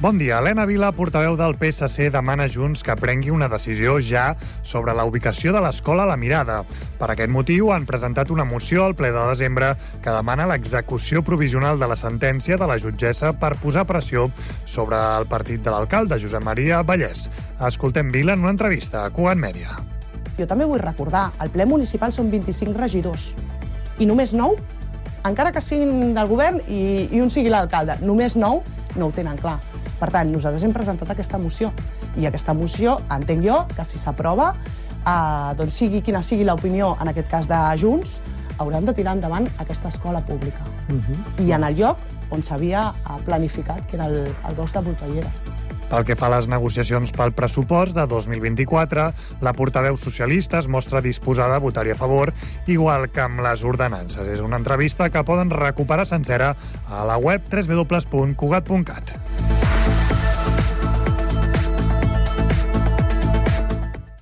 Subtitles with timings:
[0.00, 0.38] Bon dia.
[0.38, 4.30] Helena Vila, portaveu del PSC, demana a Junts que prengui una decisió ja
[4.64, 6.62] sobre la ubicació de l'escola La Mirada.
[6.96, 11.76] Per aquest motiu han presentat una moció al ple de desembre que demana l'execució provisional
[11.76, 14.24] de la sentència de la jutgessa per posar pressió
[14.64, 17.26] sobre el partit de l'alcalde, Josep Maria Vallès.
[17.68, 19.76] Escoltem Vila en una entrevista a Cugat Mèdia.
[20.38, 23.34] Jo també vull recordar, al ple municipal són 25 regidors
[24.00, 24.56] i només 9,
[25.28, 29.36] encara que siguin del govern i, i un sigui l'alcalde, només 9 no ho tenen
[29.36, 29.58] clar.
[30.00, 31.74] Per tant, nosaltres hem presentat aquesta moció
[32.16, 34.54] i aquesta moció, entenc jo, que si s'aprova,
[35.04, 38.20] eh, doncs sigui quina sigui l'opinió, en aquest cas de Junts,
[38.60, 40.64] hauran de tirar endavant aquesta escola pública.
[40.90, 41.46] Uh -huh.
[41.46, 41.96] I en el lloc
[42.30, 45.32] on s'havia eh, planificat, que era el, el bosc de Volpellera.
[45.90, 51.00] Pel que fa a les negociacions pel pressupost de 2024, la portaveu socialista es mostra
[51.00, 52.32] disposada a votar-hi a favor,
[52.66, 54.28] igual que amb les ordenances.
[54.28, 56.54] És una entrevista que poden recuperar sencera
[56.86, 59.79] a la web www.cugat.cat.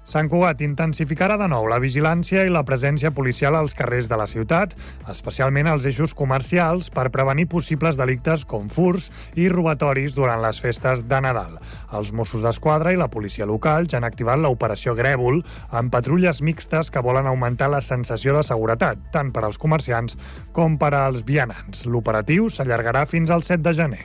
[0.08, 4.24] Sant Cugat intensificarà de nou la vigilància i la presència policial als carrers de la
[4.30, 4.72] ciutat,
[5.12, 11.04] especialment als eixos comercials, per prevenir possibles delictes com furs i robatoris durant les festes
[11.10, 11.58] de Nadal.
[11.92, 16.88] Els Mossos d'Esquadra i la policia local ja han activat l'operació Grèvol amb patrulles mixtes
[16.88, 20.16] que volen augmentar la sensació de seguretat, tant per als comerciants
[20.56, 21.84] com per als vianants.
[21.84, 24.04] L'operatiu s'allargarà fins al 7 de gener.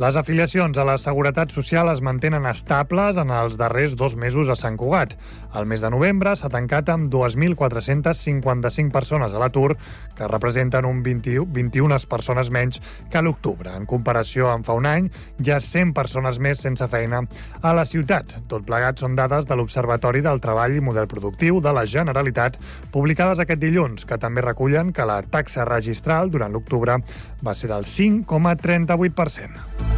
[0.00, 4.54] Les afiliacions a la Seguretat Social es mantenen estables en els darrers dos mesos a
[4.56, 5.12] Sant Cugat.
[5.52, 9.76] El mes de novembre s'ha tancat amb 2.455 persones a l'atur,
[10.16, 12.80] que representen un 20, 21 persones menys
[13.12, 13.68] que l'octubre.
[13.76, 15.12] En comparació amb fa un any,
[15.44, 17.20] hi ha 100 persones més sense feina
[17.60, 18.38] a la ciutat.
[18.48, 22.56] Tot plegat són dades de l'Observatori del Treball i Model Productiu de la Generalitat,
[22.96, 26.96] publicades aquest dilluns, que també recullen que la taxa registral durant l'octubre
[27.44, 29.91] va ser del 5,38%.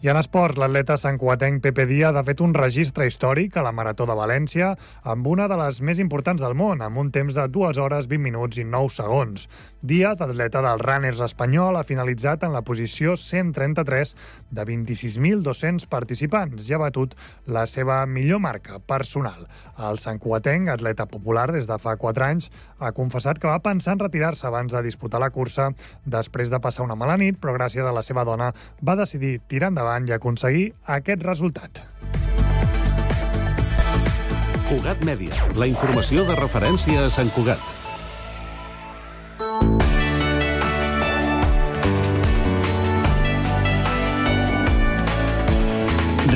[0.00, 4.06] I en esports, l'atleta santcuatenc Pepe Díaz ha fet un registre històric a la Marató
[4.08, 4.70] de València
[5.04, 8.24] amb una de les més importants del món, amb un temps de 2 hores, 20
[8.24, 9.44] minuts i 9 segons.
[9.84, 14.14] Díaz, atleta del Runners espanyol, ha finalitzat en la posició 133
[14.48, 17.12] de 26.200 participants i ha batut
[17.44, 19.44] la seva millor marca personal.
[19.76, 22.48] El santcuatenc, atleta popular des de fa 4 anys,
[22.80, 25.74] ha confessat que va pensar en retirar-se abans de disputar la cursa
[26.08, 29.68] després de passar una mala nit, però gràcies a la seva dona va decidir tirar
[29.68, 31.82] endavant endavant i aconseguir aquest resultat.
[34.70, 37.58] Cugat Mèdia, la informació de referència a Sant Cugat.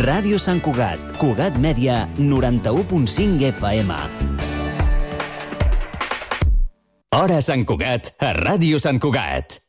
[0.05, 3.99] Ràdio Sant Cugat, Cugat Mèdia, 91.5 FM.
[7.15, 9.64] Hora Sant Cugat, a Ràdio Sant Cugat.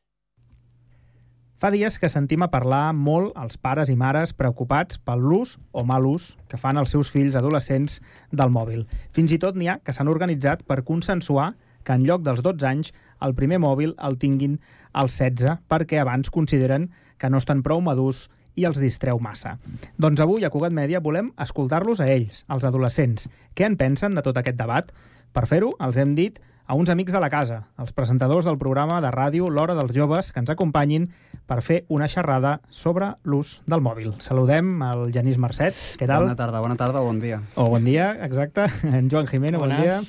[1.65, 5.81] Fa dies que sentim a parlar molt els pares i mares preocupats pel l'ús o
[5.81, 7.95] mal ús que fan els seus fills adolescents
[8.29, 8.83] del mòbil.
[9.17, 11.47] Fins i tot n'hi ha que s'han organitzat per consensuar
[11.81, 12.93] que en lloc dels 12 anys
[13.25, 14.59] el primer mòbil el tinguin
[14.93, 19.57] als 16 perquè abans consideren que no estan prou madurs i els distreu massa.
[19.97, 23.25] Doncs avui a Cugat Mèdia volem escoltar-los a ells, els adolescents.
[23.57, 24.93] Què en pensen de tot aquest debat?
[25.33, 26.37] Per fer-ho, els hem dit
[26.67, 30.31] a uns amics de la casa, els presentadors del programa de ràdio L'Hora dels Joves,
[30.33, 31.09] que ens acompanyin
[31.45, 34.13] per fer una xerrada sobre l'ús del mòbil.
[34.23, 35.78] Saludem el Genís Mercet.
[36.00, 36.25] Què tal?
[36.25, 37.41] Bona tarda, bona tarda o bon dia.
[37.56, 38.67] O bon dia, exacte.
[38.95, 40.00] En Joan Jimeno, bon dia.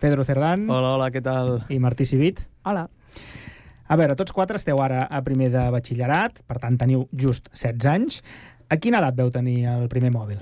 [0.00, 0.68] Pedro Cerdán.
[0.70, 1.60] Hola, hola, què tal?
[1.68, 2.40] I Martí Civit.
[2.64, 2.88] Hola.
[3.90, 7.90] A veure, tots quatre esteu ara a primer de batxillerat, per tant teniu just 16
[7.90, 8.20] anys.
[8.70, 10.38] A quina edat veu tenir el primer mòbil?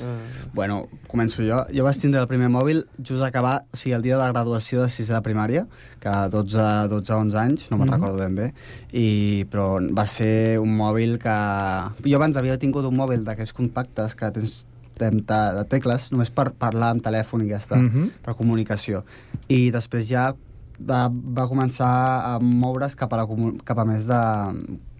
[0.00, 0.50] Uh...
[0.54, 1.60] Bueno, començo jo.
[1.74, 4.32] Jo vaig tindre el primer mòbil just a acabar, o sigui, el dia de la
[4.32, 5.64] graduació de 6 de primària,
[6.02, 7.96] que 12, 12 11 anys, no me'n mm -hmm.
[7.96, 8.52] recordo ben bé,
[8.92, 11.36] i, però va ser un mòbil que...
[12.04, 14.66] Jo abans havia tingut un mòbil d'aquests compactes que tens
[14.98, 15.10] de,
[15.58, 18.10] de tecles, només per parlar amb telèfon i ja està, mm -hmm.
[18.22, 19.04] per comunicació.
[19.48, 20.34] I després ja
[20.78, 21.90] va, va començar
[22.34, 23.26] a moure's cap a, la,
[23.64, 24.20] cap a més de,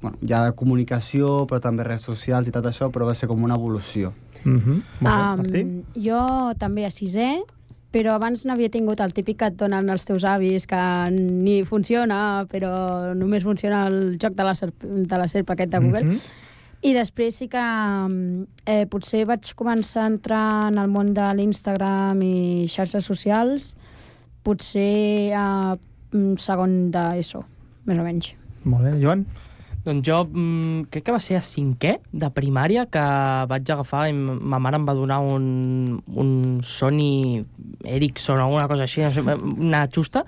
[0.02, 3.42] bueno, ja de comunicació, però també redes socials i tot això, però va ser com
[3.42, 4.12] una evolució.
[4.44, 4.82] Mm -hmm.
[5.02, 7.42] um, jo també a sisè,
[7.94, 12.46] però abans n'havia tingut el típic que et donen els teus avis, que ni funciona,
[12.50, 16.04] però només funciona el joc de la, serp de la serp aquest de Google.
[16.04, 16.20] Mm -hmm.
[16.84, 17.64] I després sí que
[18.66, 23.74] eh, potser vaig començar a entrar en el món de l'Instagram i xarxes socials,
[24.42, 25.78] potser a
[26.36, 27.44] segon d'ESO,
[27.86, 28.34] més o menys.
[28.64, 29.00] Molt bé.
[29.00, 29.24] Joan?
[29.84, 33.04] Doncs jo mm, crec que va ser a cinquè de primària que
[33.50, 36.34] vaig agafar i ma mare em va donar un, un
[36.64, 37.44] Sony
[37.84, 39.36] Ericsson o alguna cosa així, no
[39.68, 40.24] una xusta,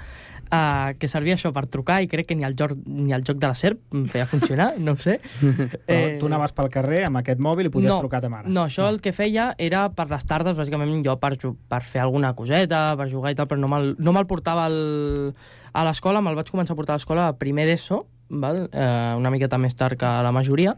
[0.50, 3.40] uh, que servia això per trucar i crec que ni el, joc, ni el joc
[3.42, 5.18] de la serp em feia funcionar, no ho sé.
[5.88, 8.52] Però tu anaves pel carrer amb aquest mòbil i podies no, trucar a ta mare.
[8.52, 12.34] No, això el que feia era per les tardes, bàsicament jo per, per fer alguna
[12.38, 15.32] coseta, per jugar i tal, però no me'l no me'l portava al,
[15.72, 18.68] a l'escola, me'l vaig començar a portar a l'escola a primer d'ESO, val?
[18.72, 20.76] eh, una miqueta més tard que la majoria,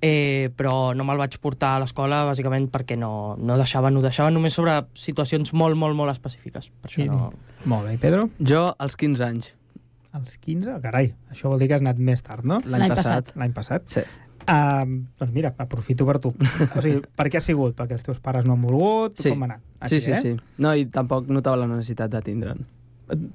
[0.00, 4.34] eh, però no me'l vaig portar a l'escola bàsicament perquè no, no deixaven, ho deixaven
[4.34, 6.70] només sobre situacions molt, molt, molt específiques.
[6.82, 7.32] Per això I- no...
[7.66, 8.28] Molt bé, Pedro?
[8.38, 9.52] Jo, als 15 anys.
[10.14, 10.78] Als 15?
[10.82, 12.60] Carai, això vol dir que has anat més tard, no?
[12.64, 13.34] L'any passat.
[13.36, 13.84] L'any passat?
[13.90, 14.04] Sí.
[14.48, 16.30] Uh, doncs mira, aprofito per tu.
[16.32, 17.74] O sigui, per què ha sigut?
[17.76, 19.18] Perquè els teus pares no han volgut?
[19.20, 19.34] Sí.
[19.34, 19.64] Com ha anat?
[19.90, 20.20] sí, sí, eh?
[20.22, 20.32] sí.
[20.62, 22.64] No, i tampoc notava la necessitat de tindre'n.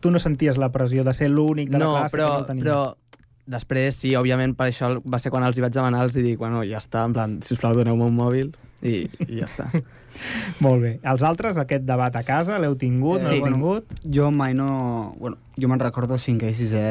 [0.01, 2.39] Tu no senties la pressió de ser l'únic de la no, classe però, que no
[2.39, 2.63] el tenia?
[2.63, 6.23] però després, sí, òbviament, per això va ser quan els hi vaig demanar, els hi
[6.25, 9.69] dic, bueno, ja està, en plan, sisplau, doneu-me un mòbil i, i ja està.
[10.63, 10.91] Molt bé.
[11.09, 14.05] Els altres, aquest debat a casa, l'heu tingut, no Eh, l'heu bueno, tingut?
[14.13, 15.15] Jo mai no...
[15.19, 16.87] Bueno, jo me'n recordo 5è i 6è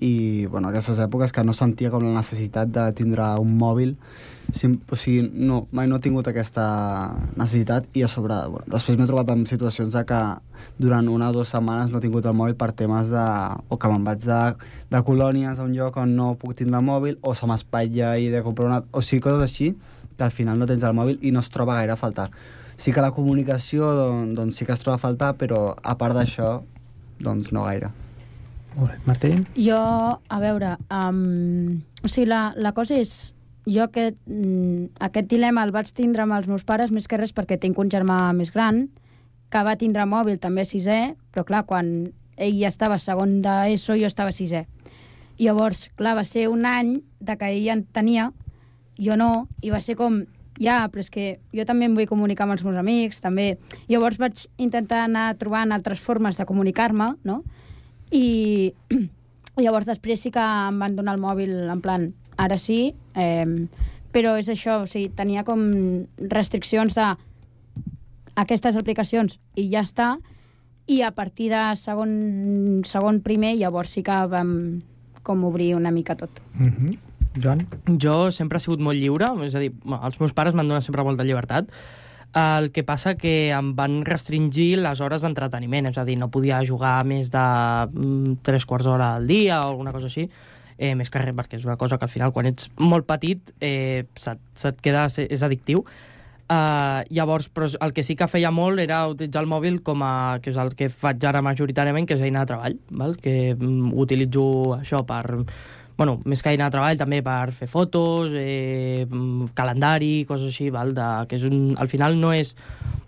[0.00, 3.94] i, bueno, aquestes èpoques que no sentia com la necessitat de tindre un mòbil.
[4.54, 6.64] Sim, o sigui, no, mai no he tingut aquesta
[7.34, 10.20] necessitat i a sobre, bueno, després m'he trobat en situacions de que
[10.78, 13.26] durant una o dues setmanes no he tingut el mòbil per temes de...
[13.68, 14.40] o que me'n vaig de,
[14.92, 18.30] de colònies a un lloc on no puc tindre el mòbil o se m'espatlla i
[18.30, 18.80] de comprar una...
[18.92, 19.72] O sigui, coses així
[20.16, 22.30] que al final no tens el mòbil i no es troba gaire a faltar.
[22.78, 26.16] Sí que la comunicació doncs, doncs sí que es troba a faltar, però a part
[26.16, 26.60] d'això,
[27.20, 27.90] doncs no gaire.
[28.76, 28.98] Molt bé.
[29.08, 29.30] Martí?
[29.56, 29.78] Jo,
[30.28, 33.16] a veure, um, o sigui, la, la cosa és...
[33.66, 37.34] Jo aquest, mm, aquest dilema el vaig tindre amb els meus pares més que res
[37.34, 38.88] perquè tinc un germà més gran
[39.50, 44.06] que va tindre mòbil també sisè, però clar, quan ell ja estava segon d'ESO, jo
[44.06, 44.66] estava sisè.
[45.38, 48.30] Llavors, clar, va ser un any de que ell en tenia,
[48.98, 50.22] jo no, i va ser com,
[50.62, 53.56] ja, però és que jo també em vull comunicar amb els meus amics, també.
[53.90, 57.42] Llavors vaig intentar anar trobant altres formes de comunicar-me, no?
[58.14, 58.72] I
[59.64, 63.66] llavors després sí que em van donar el mòbil en plan, ara sí, eh,
[64.12, 65.60] però és això, o sigui, tenia com
[66.32, 67.08] restriccions de
[68.36, 70.16] aquestes aplicacions i ja està,
[70.86, 74.52] i a partir de segon, segon primer llavors sí que vam
[75.26, 76.30] com obrir una mica tot.
[76.54, 76.98] Mm -hmm.
[77.42, 77.66] Joan?
[78.00, 79.72] Jo sempre he sigut molt lliure, és a dir,
[80.02, 81.72] els meus pares m'han donat sempre molta llibertat,
[82.36, 86.64] el que passa que em van restringir les hores d'entreteniment, és a dir, no podia
[86.64, 87.38] jugar més de
[87.92, 90.28] mm, tres quarts d'hora al dia o alguna cosa així,
[90.78, 93.54] eh, més que res, perquè és una cosa que al final, quan ets molt petit,
[93.60, 95.84] eh, se't, se't queda, és addictiu.
[96.46, 100.38] Uh, llavors, però el que sí que feia molt era utilitzar el mòbil com a,
[100.38, 103.16] que és el que faig ara majoritàriament, que és eina de treball, val?
[103.18, 104.44] que mm, utilitzo
[104.76, 105.42] això per,
[105.96, 109.06] bueno, més que eina de treball, també per fer fotos, eh,
[109.56, 110.92] calendari, coses així, val?
[110.96, 112.54] De, que és un, al final no és...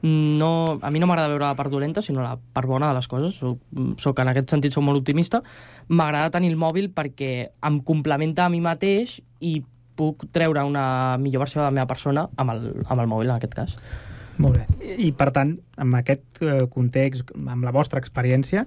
[0.01, 3.09] No, a mi no m'agrada veure la part dolenta, sinó la part bona de les
[3.11, 3.35] coses.
[3.43, 3.59] Soc,
[3.99, 5.43] soc en aquest sentit soc molt optimista.
[5.91, 7.33] M'agrada tenir el mòbil perquè
[7.67, 9.59] em complementa a mi mateix i
[9.99, 13.41] puc treure una millor versió de la meva persona amb el, amb el mòbil, en
[13.41, 13.75] aquest cas.
[14.39, 14.95] Molt bé.
[14.95, 18.65] I, per tant, amb aquest eh, context, amb la vostra experiència,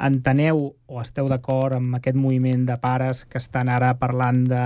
[0.00, 4.62] enteneu o esteu d'acord amb aquest moviment de pares que estan ara parlant de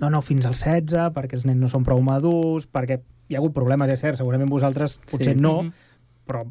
[0.00, 2.98] no, no, fins als 16, perquè els nens no són prou madurs, perquè
[3.28, 5.40] hi ha hagut problemes, és cert, segurament vosaltres potser Sí.
[5.40, 5.72] no, Mhm.
[6.26, 6.44] però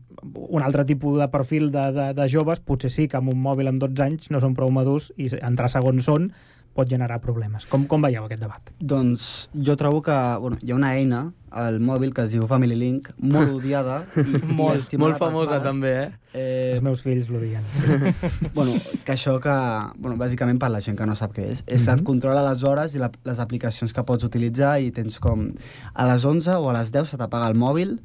[0.50, 3.68] un altre tipus de perfil de, de, de joves potser sí que amb un mòbil
[3.68, 6.32] amb 12 anys no són prou madurs i entrar segons són
[6.74, 7.66] pot generar problemes.
[7.70, 8.72] Com, com veieu aquest debat?
[8.82, 11.20] Doncs jo trobo que bueno, hi ha una eina
[11.54, 14.24] al mòbil que es diu Family Link, molt odiada i,
[14.58, 16.08] Molt, i estimada molt famosa, també, eh?
[16.34, 17.62] Eh, Els meus fills l'odien.
[17.78, 18.16] Sí.
[18.58, 18.74] bueno,
[19.06, 19.54] que això que,
[20.02, 22.00] bueno, bàsicament per la gent que no sap què és, és Mhm.
[22.00, 25.52] et controla les hores i la, les aplicacions que pots utilitzar i tens com
[25.94, 28.00] a les 11 o a les 10 se t'apaga el mòbil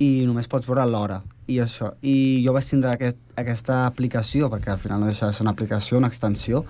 [0.00, 1.92] i només pots veure l'hora i això.
[2.00, 5.52] I jo vaig tindre aquest, aquesta aplicació, perquè al final no deixa de ser una
[5.52, 6.64] aplicació, una extensió,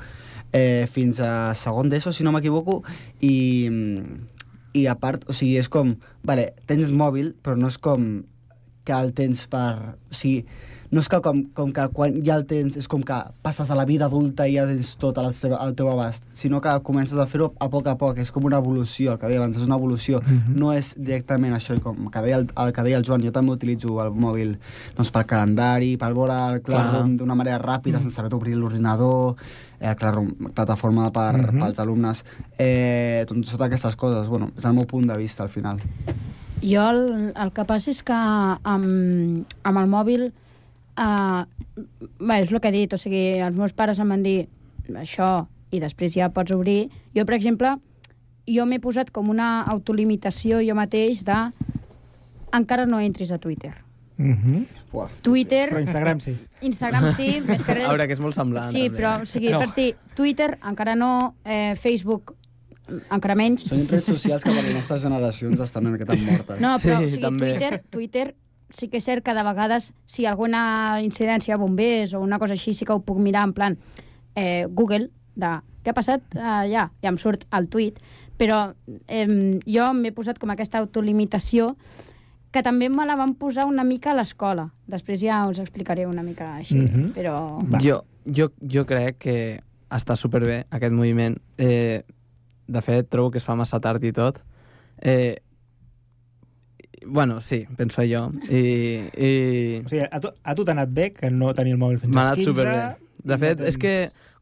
[0.55, 2.81] eh, fins a segon d'ESO, si no m'equivoco,
[3.21, 3.35] i,
[4.75, 5.97] i a part, o sigui, és com,
[6.27, 8.23] vale, tens mòbil, però no és com
[8.85, 9.75] que el tens per...
[10.11, 10.45] O sigui,
[10.95, 13.75] no és que com, com que quan ja el tens és com que passes a
[13.75, 17.19] la vida adulta i ja tens tot al teu, al teu abast, sinó que comences
[17.19, 19.67] a fer-ho a poc a poc, és com una evolució, el que deia abans, és
[19.67, 20.55] una evolució, Mhm.
[20.61, 23.33] no és directament això, i com que deia el, el que deia el Joan, jo
[23.35, 24.55] també utilitzo el mòbil
[24.95, 29.35] doncs, pel calendari, per veure el Classroom d'una manera ràpida, sense haver d'obrir l'ordinador,
[29.85, 31.61] eh, Classroom, plataforma per, Mhm.
[31.61, 32.25] pels alumnes,
[32.59, 35.79] eh, doncs totes aquestes coses, bueno, és el meu punt de vista al final.
[36.63, 40.33] Jo el, el que passa és que amb, amb el mòbil
[40.97, 41.45] uh,
[42.21, 44.49] bé, és el que he dit, o sigui, els meus pares em van dir
[44.95, 46.89] això i després ja pots obrir.
[47.15, 47.77] Jo, per exemple,
[48.47, 51.53] jo m'he posat com una autolimitació jo mateix de
[52.53, 53.84] encara no entris a Twitter.
[54.17, 55.09] Mm -hmm.
[55.23, 55.71] Twitter...
[55.71, 56.37] Però Instagram sí.
[56.61, 57.87] Instagram sí, més que res...
[57.87, 58.71] A veure, que és molt semblant.
[58.71, 58.99] Sí, també.
[58.99, 59.59] però, o sigui, No.
[59.59, 62.37] per dir, Twitter encara no, eh, Facebook
[63.11, 63.65] encara menys.
[63.65, 66.61] Són redes socials que per les nostres generacions estan una miqueta mortes.
[66.61, 67.51] No, però Sí, o sigui, també.
[67.55, 68.35] Twitter, Twitter
[68.71, 72.55] sí que és cert que de vegades si alguna incidència a bombers o una cosa
[72.55, 73.79] així sí que ho puc mirar en plan
[74.35, 77.99] eh, Google, de què ha passat allà, i em surt el tuit,
[78.39, 78.75] però
[79.07, 81.77] eh, jo m'he posat com aquesta autolimitació
[82.55, 84.69] que també me la van posar una mica a l'escola.
[84.87, 87.09] Després ja us explicaré una mica així, Mhm.
[87.17, 87.35] però...
[87.67, 87.81] Va.
[87.83, 89.37] Jo, jo, jo crec que
[89.91, 91.37] està superbé aquest moviment.
[91.59, 92.05] Eh,
[92.67, 94.39] de fet, trobo que es fa massa tard i tot.
[95.03, 95.41] Eh,
[97.07, 98.31] bueno, sí, penso jo.
[98.49, 101.79] I, i O sigui, a tu, a tu t'ha anat bé que no tenir el
[101.83, 102.51] mòbil fins m'ha als anat 15.
[102.55, 102.85] superbé.
[103.25, 103.95] De fet, no és que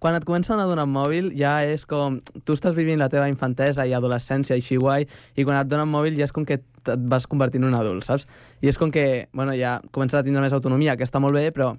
[0.03, 2.19] quan et comencen a donar mòbil ja és com...
[2.43, 6.19] Tu estàs vivint la teva infantesa i adolescència així guai i quan et donen mòbil
[6.19, 8.27] ja és com que et vas convertint en un adult, saps?
[8.59, 11.45] I és com que, bueno, ja comences a tindre més autonomia, que està molt bé,
[11.55, 11.71] però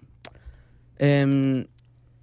[1.04, 1.66] eh,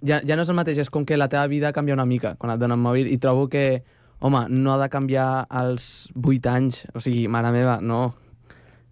[0.01, 2.33] ja, ja no és el mateix, és com que la teva vida canvia una mica
[2.41, 3.83] quan et donen mòbil i trobo que,
[4.25, 8.07] home, no ha de canviar als 8 anys, o sigui, mare meva, no.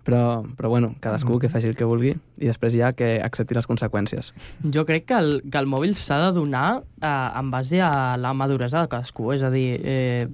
[0.09, 3.67] Però, però bueno, cadascú que faci el que vulgui i després ja que accepti les
[3.69, 4.31] conseqüències.
[4.73, 8.33] Jo crec que el, que el mòbil s'ha de donar eh, en base a la
[8.33, 9.29] maduresa de cadascú.
[9.35, 10.25] És a dir, eh,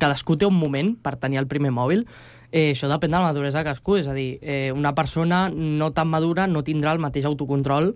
[0.00, 2.06] cadascú té un moment per tenir el primer mòbil.
[2.48, 3.98] Eh, això depèn de la maduresa de cadascú.
[4.00, 7.92] És a dir, eh, una persona no tan madura no tindrà el mateix autocontrol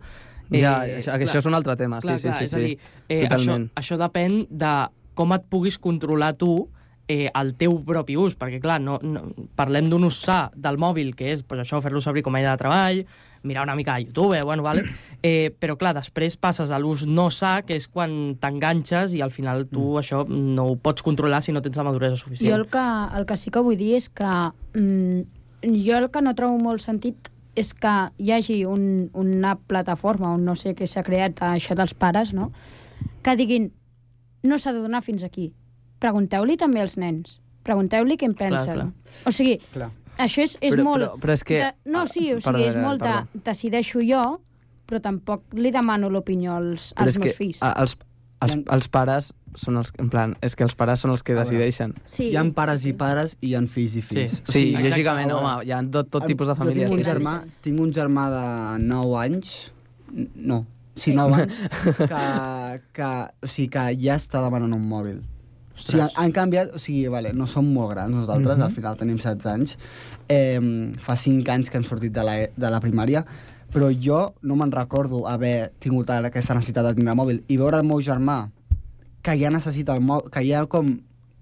[0.52, 2.44] Eh, ja, això, això és un altre tema, clar, sí, sí, clar, sí.
[2.44, 2.64] és a sí.
[2.64, 3.66] dir, eh, això, Totalment.
[3.80, 4.72] això depèn de
[5.18, 9.26] com et puguis controlar tu eh, el teu propi ús, perquè clar, no, no,
[9.59, 12.54] parlem d'un ús sa del mòbil, que és pues, això, fer-lo servir com a eina
[12.54, 13.02] de treball,
[13.42, 14.85] mirar una mica a YouTube, eh, bueno, vale?
[15.23, 19.35] eh, però clar, després passes a l'ús no sa, que és quan t'enganxes i al
[19.35, 20.00] final tu mm.
[20.00, 22.50] això no ho pots controlar si no tens la maduresa suficient.
[22.50, 22.87] Jo el que,
[23.18, 24.32] el que sí que vull dir és que
[24.78, 25.23] mm,
[25.85, 30.47] jo el que no trobo molt sentit és que hi hagi un, una plataforma, on
[30.47, 32.50] no sé què s'ha creat, això dels pares, no?
[33.23, 33.71] que diguin
[34.42, 35.52] no s'ha de donar fins aquí.
[36.02, 37.38] Pregunteu-li també als nens.
[37.62, 38.75] Pregunteu-li què en pensen.
[38.75, 38.88] clar.
[39.26, 39.90] O sigui, Clar.
[40.18, 41.04] això és, és Però- molt...
[41.04, 43.40] però- però és que- De, no, sí, o Perdó, sigui, és perdó, molt de...
[43.50, 44.23] Decideixo jo,
[44.88, 47.62] però tampoc li demano l'opinió als, Però als és meus que fills.
[47.62, 47.97] a- els,
[48.42, 49.92] els, els pares són els...
[50.02, 51.94] En plan, és que els pares són els que decideixen.
[52.04, 54.30] Sí, Hi ha pares i pares i hi ha fills i fills.
[54.38, 54.42] Sí.
[54.42, 56.88] O Sí, sigui, lògicament, a veure, home, hi ha tot, tot tipus de famílies.
[56.90, 57.11] Jo tinc un, sí, sí.
[57.11, 59.73] germà, tinc un germà de 9 anys,
[60.35, 60.64] no,
[60.97, 61.61] sí, 9 anys,
[61.99, 63.11] que, que,
[63.44, 65.21] o sigui, que ja està demanant un mòbil.
[65.75, 68.62] O sigui, han, canviat, o sigui, vale, no som molt grans nosaltres, Mhm.
[68.64, 69.79] al final tenim 16 anys,
[70.29, 70.61] eh,
[71.02, 73.25] fa 5 anys que hem sortit de la, de la primària,
[73.73, 77.85] però jo no me'n recordo haver tingut aquesta necessitat de tindre mòbil i veure el
[77.85, 78.50] meu germà
[79.23, 81.00] que ja necessita el mòbil, que ja com,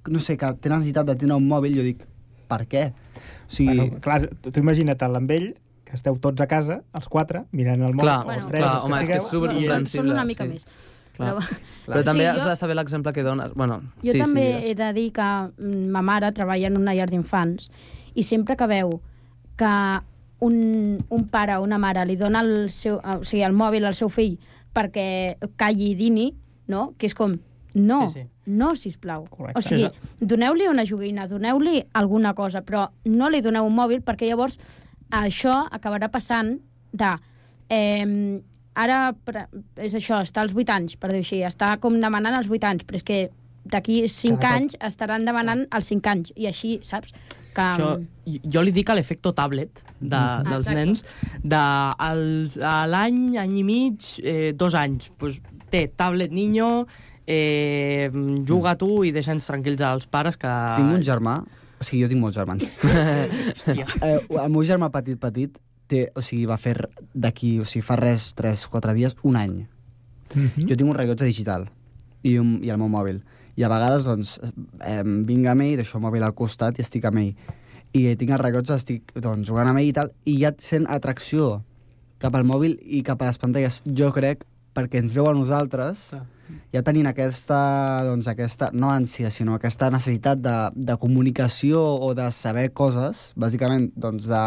[0.08, 2.06] no sé, que té necessitat de tenir un mòbil, jo dic,
[2.48, 2.92] per què?
[2.92, 7.08] O sigui, Bueno, clar, tu, tu imagina't amb ell, que esteu tots a casa, els
[7.08, 9.24] quatre, mirant el mòbil, Clar, o Bueno, els tres, clar, els home, és que sigueu,
[9.24, 10.50] és super i- són, sensible, són una mica sí.
[10.50, 10.66] més.
[11.16, 11.34] Clar.
[11.34, 13.52] Però, Però també Sí, has jo- de saber l'exemple que dones.
[13.54, 15.22] Bueno, Jo sí, també sí, he de dir que
[15.58, 17.70] mm, ma mare treballa en una llar d'infants
[18.14, 19.00] i sempre que veu
[19.56, 19.72] que
[20.40, 23.94] un, un pare o una mare li dona el, seu, o sigui, el mòbil al
[23.94, 24.38] seu fill
[24.74, 26.30] perquè calli i dini,
[26.68, 26.94] no?
[26.96, 27.34] que és com,
[27.74, 28.26] no, Sí, sí.
[28.46, 29.26] no, sisplau.
[29.28, 29.58] Correcte.
[29.58, 29.88] O sigui,
[30.20, 34.56] doneu-li una joguina, doneu-li alguna cosa, però no li doneu un mòbil perquè llavors
[35.10, 36.56] això acabarà passant
[36.92, 37.10] de...
[37.68, 38.40] Eh,
[38.74, 39.14] ara
[39.76, 42.84] és això, està als 8 anys, per dir-ho així, està com demanant els 8 anys,
[42.86, 43.30] però és que
[43.64, 44.56] d'aquí 5 Cada cop.
[44.62, 47.12] anys estaran demanant els 5 anys, i així, saps?
[47.54, 47.60] Que...
[47.60, 47.90] Això,
[48.26, 50.44] jo- jo li dic a l'efecte tablet de, Mhm.
[50.48, 50.74] dels Exacte.
[50.74, 51.04] nens,
[51.42, 55.10] de a l'any, any i mig, eh, dos anys.
[55.18, 56.86] Pues, té tablet niño,
[57.26, 58.08] eh,
[58.46, 60.50] juga tu i deixa'ns tranquils als pares que...
[60.76, 61.40] tinc un germà,
[61.80, 62.72] o sigui, jo tinc molts germans.
[62.82, 63.86] Hòstia.
[64.02, 65.58] eh, el meu germà petit, petit,
[65.90, 66.76] té, o sigui, va fer
[67.14, 69.60] d'aquí, o sigui, fa res, 3-4 dies, un any.
[70.34, 70.68] Mhm.
[70.68, 71.68] Jo tinc un rellotge digital
[72.22, 73.22] i, un, i el meu mòbil.
[73.58, 74.36] I a vegades, doncs,
[74.86, 77.34] eh, vinc amb ell, deixo el mòbil al costat i estic amb ell.
[77.92, 81.56] I tinc el rellotge, estic doncs, jugant amb ell i tal, i ja sent atracció
[82.22, 83.80] cap al mòbil i cap a les pantalles.
[83.84, 84.44] Jo crec,
[84.76, 86.26] perquè ens veu a nosaltres, Clar.
[86.74, 87.58] Ja tenint aquesta,
[88.06, 93.90] doncs, aquesta, no ànsia, sinó aquesta necessitat de, de comunicació o de saber coses, bàsicament,
[93.98, 94.42] doncs, de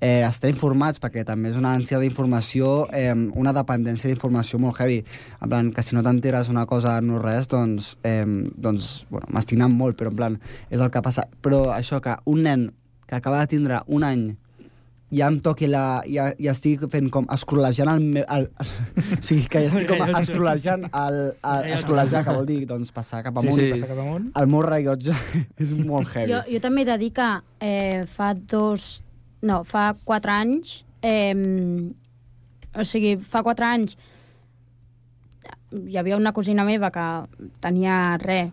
[0.00, 5.02] eh, estar informats, perquè també és una ànsia d'informació, eh, una dependència d'informació molt heavy.
[5.42, 8.24] En plan, que si no t'enteres una cosa no res, doncs, eh,
[8.56, 10.40] doncs bueno, m'estic molt, però en plan,
[10.70, 11.26] és el que passa.
[11.42, 12.68] Però això, que un nen
[13.08, 14.36] que acaba de tindre un any
[15.10, 16.02] ja em toqui la...
[16.06, 18.02] ja, ja estic fent com escrolejant el...
[18.16, 21.18] me- el, o sigui, que ja estic com escrolejant el,
[21.52, 23.60] el escrolejar, que vol dir doncs, passar cap Sí, amunt.
[23.62, 23.70] sí.
[23.72, 24.28] Passa cap amunt.
[24.36, 25.14] El meu rellotge
[25.64, 26.32] és molt heavy.
[26.34, 27.30] Jo, jo també he de dir que
[27.64, 28.90] eh, fa dos...
[29.42, 30.82] No, fa quatre anys...
[31.00, 31.32] Eh,
[32.78, 33.96] o sigui, fa quatre anys
[35.72, 37.04] hi havia una cosina meva que
[37.64, 38.50] tenia res,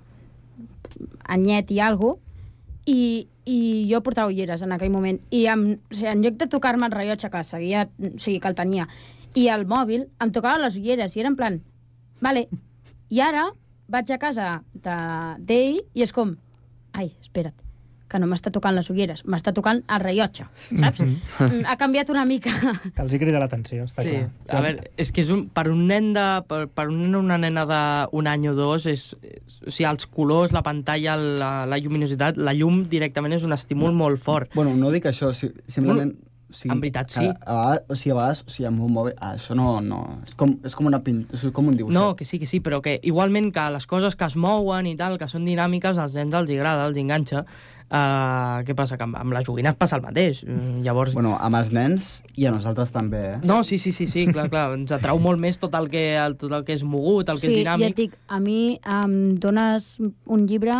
[1.31, 2.17] anyet i algo,
[2.91, 5.19] i, i jo portava ulleres en aquell moment.
[5.31, 8.47] I em, o sigui, en lloc de tocar-me el rellotge, que seguia, o sigui, que
[8.51, 8.87] el tenia,
[9.35, 11.59] i el mòbil, em tocava les ulleres, i era en plan,
[12.21, 12.47] vale,
[13.09, 13.49] i ara
[13.87, 16.35] vaig a casa de- d'ell i és com,
[16.93, 17.53] ai, espera't,
[18.15, 21.03] que no m'està tocant les ulleres, m'està tocant el rellotge, saps?
[21.03, 22.53] Mm, ha canviat una mica.
[22.95, 24.15] Que els hi crida l'atenció, està Sí,
[24.47, 24.57] clar.
[24.57, 27.23] a veure, és que és un, per un nen de, per, per un nen o
[27.25, 31.51] una nena d'un any o dos, és, és, o sigui, els colors, la pantalla, la,
[31.67, 34.55] la lluminositat, la llum directament és un estímul molt fort.
[34.55, 36.13] Bueno, no dic això, si, simplement...
[36.45, 37.25] o sigui, en veritat, sí.
[37.25, 39.99] A vegades, o sigui, a vegades, o sigui, amb un mòbil, ah, això no, no...
[40.23, 41.25] És com, és com una pint...
[41.33, 41.97] O sigui, com un dibuixet.
[41.97, 44.95] No, que sí, que sí, però que igualment que les coses que es mouen i
[44.95, 47.43] tal, que són dinàmiques, als nens els agrada, els enganxa.
[47.95, 48.97] Uh, què passa?
[48.99, 50.41] Que amb, amb les joguines passa el mateix.
[50.43, 51.13] Mm, Llavors...
[51.15, 53.37] Bueno, amb els nens i a nosaltres també, eh?
[53.47, 54.65] No, sí, sí, sí, sí, clar, clar.
[54.75, 57.47] Ens atrau molt més tot el que, el, tot el que és mogut, el que
[57.47, 57.95] és sí, ja dinàmic.
[57.95, 60.75] et dic, a mi em dones un llibre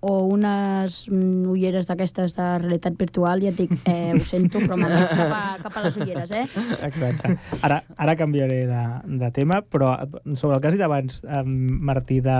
[0.00, 4.80] o unes mm, ulleres d'aquestes de realitat virtual i et dic, eh, ho sento, però
[4.80, 6.46] me'n vaig cap a, cap a les ulleres, eh?
[6.88, 7.36] Exacte.
[7.60, 8.84] Ara, ara canviaré de,
[9.22, 9.92] de tema, però
[10.34, 12.38] sobre el que has dit abans, Martí, de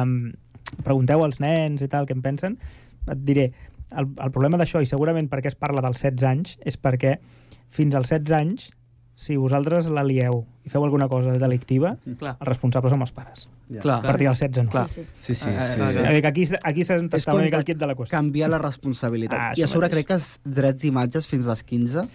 [0.86, 2.56] pregunteu als nens i tal què en pensen,
[3.10, 3.50] et diré,
[3.96, 7.18] el, el problema d'això, i segurament perquè es parla dels 16 anys, és perquè
[7.70, 8.70] fins als 16 anys,
[9.20, 12.36] si vosaltres la lieu i feu alguna cosa delictiva, Clar.
[12.40, 13.48] els responsables som els pares.
[13.70, 13.82] Ja.
[13.84, 13.98] Clar.
[14.00, 14.70] A partir dels 16 no.
[14.72, 14.88] Clar.
[14.88, 15.34] Sí, sí.
[15.34, 15.80] Sí, sí, Eh, sí.
[15.80, 16.20] eh, sí.
[16.22, 18.16] Que aquí, aquí s'ha És d'estar una mica el quid de la qüestió.
[18.16, 19.38] canviar la responsabilitat.
[19.38, 19.98] Ah, I a sobre mateix.
[19.98, 22.06] crec que els drets d'imatges fins als 15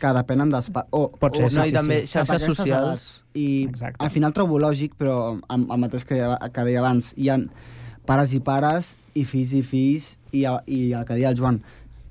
[0.00, 0.88] que depenen dels pares.
[0.90, 2.06] O, Pot ser, o, sí, no, sí, i també sí.
[2.16, 3.24] xarxes socials.
[3.34, 3.96] I Exacte.
[4.00, 6.18] al final trobo lògic, però amb el mateix que,
[6.52, 7.50] que deia abans, hi han
[8.06, 11.60] pares i pares, i fills i fills, i, i el que deia el Joan,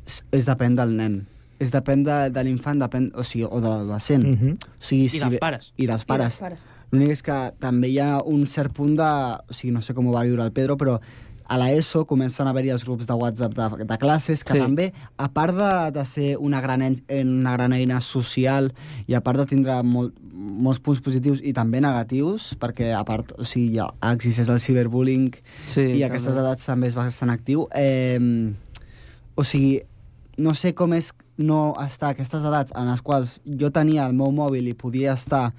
[0.08, 1.20] és, és depèn del nen.
[1.64, 4.24] És depèn de, de l'infant, depèn, o sigui, o de l'adolescent.
[4.28, 4.56] Mhm.
[4.58, 5.72] o sigui, I dels bé- pares.
[5.78, 6.40] I dels pares.
[6.40, 6.66] I dels pares.
[6.94, 9.12] L'únic és que també hi ha un cert punt de...
[9.50, 11.00] O sigui, no sé com ho va viure el Pedro, però
[11.48, 14.60] a l'ESO comencen a haver-hi els grups de WhatsApp de, de classes que Sí.
[14.60, 18.72] també, a part de, de ser una gran, en- una gran eina social
[19.08, 23.34] i a part de tindre molt, molts punts positius i també negatius, perquè a part,
[23.38, 25.34] o sigui, ja existeix el ciberbullying
[25.66, 27.68] Sí, i a aquestes edats també és bastant actiu.
[27.76, 28.20] Eh,
[29.36, 29.82] o sigui,
[30.38, 34.14] no sé com és no estar a aquestes edats en les quals jo tenia el
[34.14, 35.52] meu mòbil i podia estar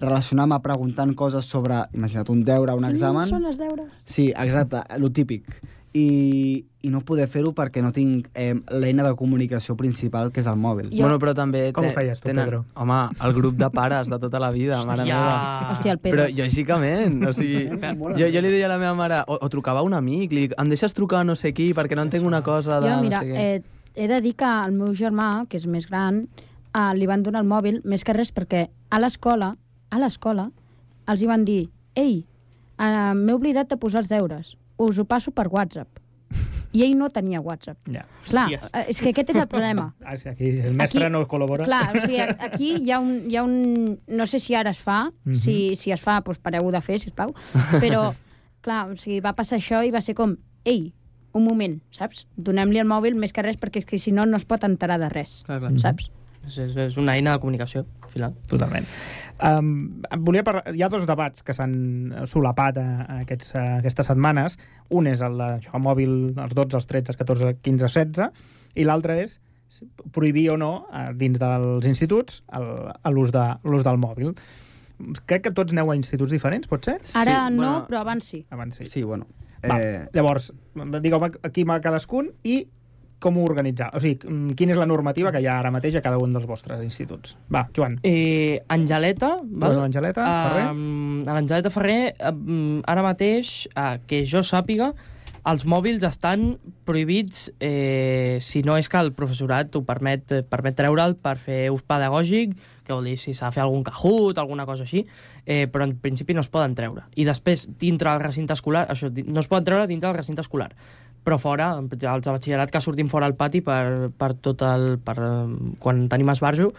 [0.00, 3.28] relacionant-me preguntant coses sobre, imagina't, un deure, un examen...
[3.28, 4.00] Són els deures.
[4.04, 5.44] Sí, exacte, lo típic.
[5.92, 10.46] I, i no poder fer-ho perquè no tinc eh, l'eina de comunicació principal, que és
[10.46, 10.86] el mòbil.
[10.92, 11.64] Jo- Bueno, però també...
[11.74, 12.60] Com ho feies tu, tenen, Pedro?
[12.78, 15.16] Home, el grup de pares de tota la vida, mare Hòstia.
[15.18, 15.72] meva.
[15.72, 16.16] Hòstia, el Pedro.
[16.28, 17.64] Però lògicament, o sigui,
[18.20, 20.46] jo, jo li deia a la meva mare, o, o trucava a un amic, li
[20.46, 23.00] dic, em deixes trucar a no sé qui perquè no entenc una cosa de Jo,
[23.02, 23.48] mira, no sé què.
[23.58, 26.22] eh, he de dir que al meu germà, que és més gran,
[26.70, 29.56] eh, li van donar el mòbil més que res perquè a l'escola,
[29.90, 30.50] a l'escola,
[31.10, 32.24] els hi van dir ei,
[32.78, 35.98] eh, m'he oblidat de posar els deures, us ho passo per WhatsApp.
[36.72, 37.80] I ell no tenia WhatsApp.
[37.90, 38.04] Ja.
[38.28, 39.88] Clar, eh, és que aquest és el problema.
[40.06, 41.64] Ah, aquí el mestre Aquí- no col·labora.
[41.66, 43.24] Clar, o sigui, aquí hi ha un...
[43.28, 45.34] Hi ha un no sé si ara es fa, Mhm.
[45.34, 47.34] si, si es fa, doncs pareu de fer, sisplau,
[47.82, 48.14] però,
[48.62, 50.92] clar, o sigui, va passar això i va ser com, ei,
[51.34, 52.24] un moment, saps?
[52.36, 54.98] Donem-li el mòbil més que res perquè és que si no, no es pot enterar
[55.02, 55.74] de res, Clar, clar.
[55.80, 56.08] saps?
[56.46, 58.34] És, és, és una eina de comunicació, al final.
[58.50, 58.86] Totalment.
[59.40, 60.74] Um, volia parlar...
[60.74, 64.58] Hi ha dos debats que s'han solapat a, a, aquests, a aquestes setmanes.
[64.92, 68.28] Un és el de això, mòbil als 12, als 13, als 14, 15, 16,
[68.76, 69.38] i l'altre és
[70.12, 74.34] prohibir o no, eh, dins dels instituts, el- l'ús de, l'ús del mòbil.
[75.30, 76.98] Crec que tots aneu a instituts diferents, pot ser?
[77.16, 77.86] Ara Sí, no, bueno.
[77.88, 78.42] però abans sí.
[78.50, 78.86] Abans sí.
[78.90, 79.26] Sí, bueno.
[79.62, 80.50] Va, Eh, llavors,
[81.00, 82.66] digueu aquí va cadascun i
[83.20, 83.90] com ho organitzar.
[83.94, 86.32] O sigui, mm, quina és la normativa que hi ha ara mateix a cada un
[86.32, 87.36] dels vostres instituts.
[87.52, 88.00] Va, Joan.
[88.02, 90.66] Eh, Angeleta, Tu vas a l'Angeleta, Ferrer?
[90.66, 92.02] A l'Angeleta Ferrer,
[92.32, 94.94] um, ara mateix, uh, que jo sàpiga,
[95.48, 100.76] els mòbils estan prohibits eh, si no és que el professorat ho permet, eh, permet
[100.76, 104.66] treure'l per fer ús pedagògic, que vol dir si s'ha de fer algun cajut, alguna
[104.68, 105.04] cosa així,
[105.46, 107.06] eh, però en principi no es poden treure.
[107.16, 110.72] I després, dintre del recinte escolar, això, no es poden treure dintre del recinte escolar,
[111.24, 111.90] però fora, els
[112.24, 114.98] de batxillerat que sortim fora al pati per, per tot el...
[115.04, 116.70] Per, eh, quan tenim esbarjo,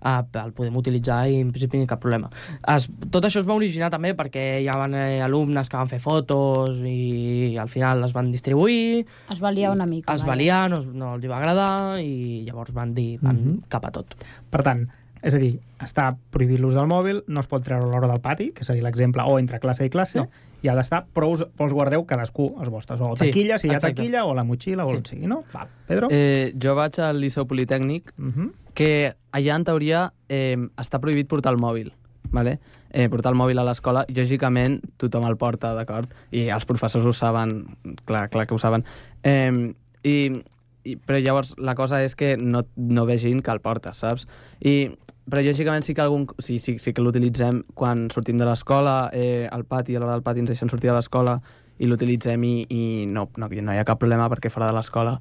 [0.00, 2.30] uh, el podem utilitzar i en principi ni cap problema.
[2.74, 6.00] Es, tot això es va originar també perquè hi havia eh, alumnes que van fer
[6.00, 10.14] fotos i al final les van distribuir, Es va liar una mica.
[10.14, 10.30] es vaja.
[10.32, 13.60] va liar, no, no els va agradar i llavors van dir, van Mhm.
[13.68, 14.16] cap a tot.
[14.50, 14.86] Per tant,
[15.22, 18.20] és a dir, està prohibit l'ús del mòbil, no es pot treure a l'hora del
[18.20, 20.28] pati, que seria l'exemple, o entre classe i classe, No.
[20.62, 23.66] i ha d'estar, però us, però us guardeu cadascú els vostres, o Sí, taquilla, si
[23.68, 23.96] hi ha exacte.
[23.96, 24.96] taquilla, o la motxilla, o Sí.
[24.96, 25.44] on sigui, no?
[25.54, 26.08] Va, Pedro?
[26.10, 28.52] Eh, jo vaig al Liceu Politécnic, Uh -huh.
[28.74, 31.92] que allà, en teoria, eh, està prohibit portar el mòbil.
[32.32, 32.60] Vale?
[32.92, 36.08] Eh, portar el mòbil a l'escola, lògicament, tothom el porta, d'acord?
[36.30, 38.84] I els professors ho saben, clar, clar que ho saben.
[39.24, 40.42] Eh, i,
[40.84, 44.28] i, però llavors la cosa és que no, no vegin que el portes, saps?
[44.60, 44.96] I,
[45.30, 49.48] però lògicament sí que, algun, sí, sí, sí que l'utilitzem quan sortim de l'escola, eh,
[49.50, 51.38] al pati, a l'hora del pati ens deixen sortir de l'escola
[51.80, 55.20] i l'utilitzem i, i no, no, no hi ha cap problema perquè fora de l'escola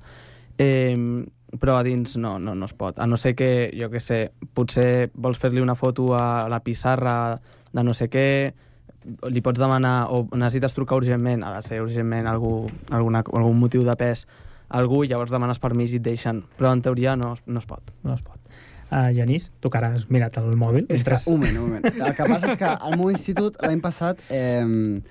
[0.59, 1.25] Eh,
[1.59, 2.99] però a dins no, no, no es pot.
[2.99, 7.39] A no ser que, jo que sé, potser vols fer-li una foto a la pissarra
[7.71, 8.27] de no sé què,
[9.31, 13.87] li pots demanar o necessites trucar urgentment, ha de ser urgentment algú, alguna, algun motiu
[13.87, 14.27] de pes
[14.69, 16.43] algú i llavors demanes permís i et deixen.
[16.59, 17.95] Però en teoria no, no es pot.
[18.03, 18.37] No es pot.
[18.89, 20.87] Uh, Genís, tu que ara has mirat el mòbil.
[20.89, 21.85] És que, mentre- un moment, un moment.
[22.09, 25.01] El que passa és que al meu institut, l'any passat, eh,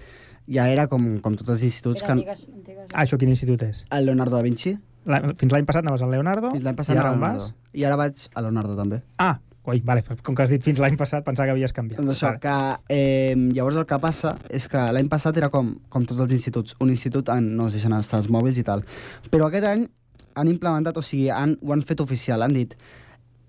[0.50, 2.86] ja era com, com tots els instituts, Era que antigues, antigues.
[2.92, 3.84] Ah, això quin institut és?
[3.90, 4.76] el Leonardo da Vinci,
[5.08, 7.36] La, fins l'any passat anaves al Leonardo, fins l'any passat i ara on al vas?
[7.44, 7.54] Leonardo.
[7.78, 8.98] I ara vaig a Leonardo també.
[9.18, 9.38] Ah,
[9.68, 12.00] ui, vale, com que has dit fins l'any passat, pensava que havies canviat.
[12.00, 12.40] Doncs això, Vale.
[12.42, 16.32] que eh, llavors el que passa és que l'any passat era com, com tots els
[16.32, 16.74] instituts.
[16.80, 18.82] Un institut en, no es deixen estar els mòbils i tal.
[19.30, 19.86] Però aquest any
[20.34, 22.74] han implementat, o sigui, han, ho han fet oficial, han dit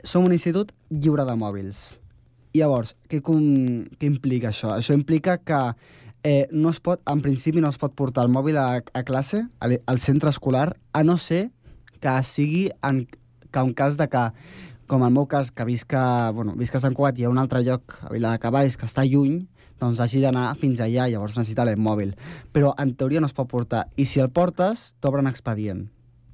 [0.03, 1.99] som un institut lliure de mòbils.
[2.53, 3.41] I llavors, què, com,
[3.99, 4.73] què implica això?
[4.73, 5.59] Això implica que
[6.23, 9.43] eh, no es pot, en principi no es pot portar el mòbil a, a classe,
[9.59, 11.49] al, al centre escolar, a no ser
[12.01, 13.05] que sigui en,
[13.51, 14.25] que en cas de que
[14.89, 17.31] com el meu cas, que visc a, bueno, visc a Sant Cugat i hi ha
[17.31, 19.43] un altre lloc, a Vila de Cavalls, que està lluny,
[19.79, 22.15] doncs hagi d'anar fins allà, llavors necessita el mòbil.
[22.55, 23.85] Però en teoria no es pot portar.
[23.95, 25.85] I si el portes, t'obren expedient.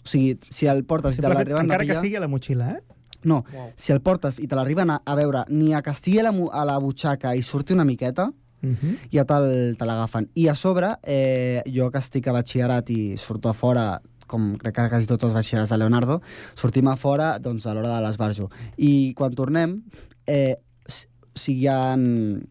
[0.06, 2.23] O sigui, si el portes i te Sempre fet, l'arriben a encara que sigui a
[2.23, 2.94] la motxilla, eh?
[3.25, 3.71] No, Uau.
[3.75, 6.63] si el portes i te l'arriben a, a veure ni a estigui a la, a
[6.65, 8.31] la butxaca i surti una miqueta,
[8.65, 8.97] Uh -huh.
[9.13, 10.29] ja te'l- te l'agafen.
[10.33, 14.73] I a sobre, eh, jo que estic a batxillerat i surto a fora, com crec
[14.75, 16.21] que quasi tots els batxillerats de Leonardo,
[16.55, 18.49] sortim a fora doncs, a l'hora de l'esbarjo.
[18.77, 19.83] I quan tornem,
[20.25, 20.57] eh,
[20.88, 22.47] s- o sigui, en,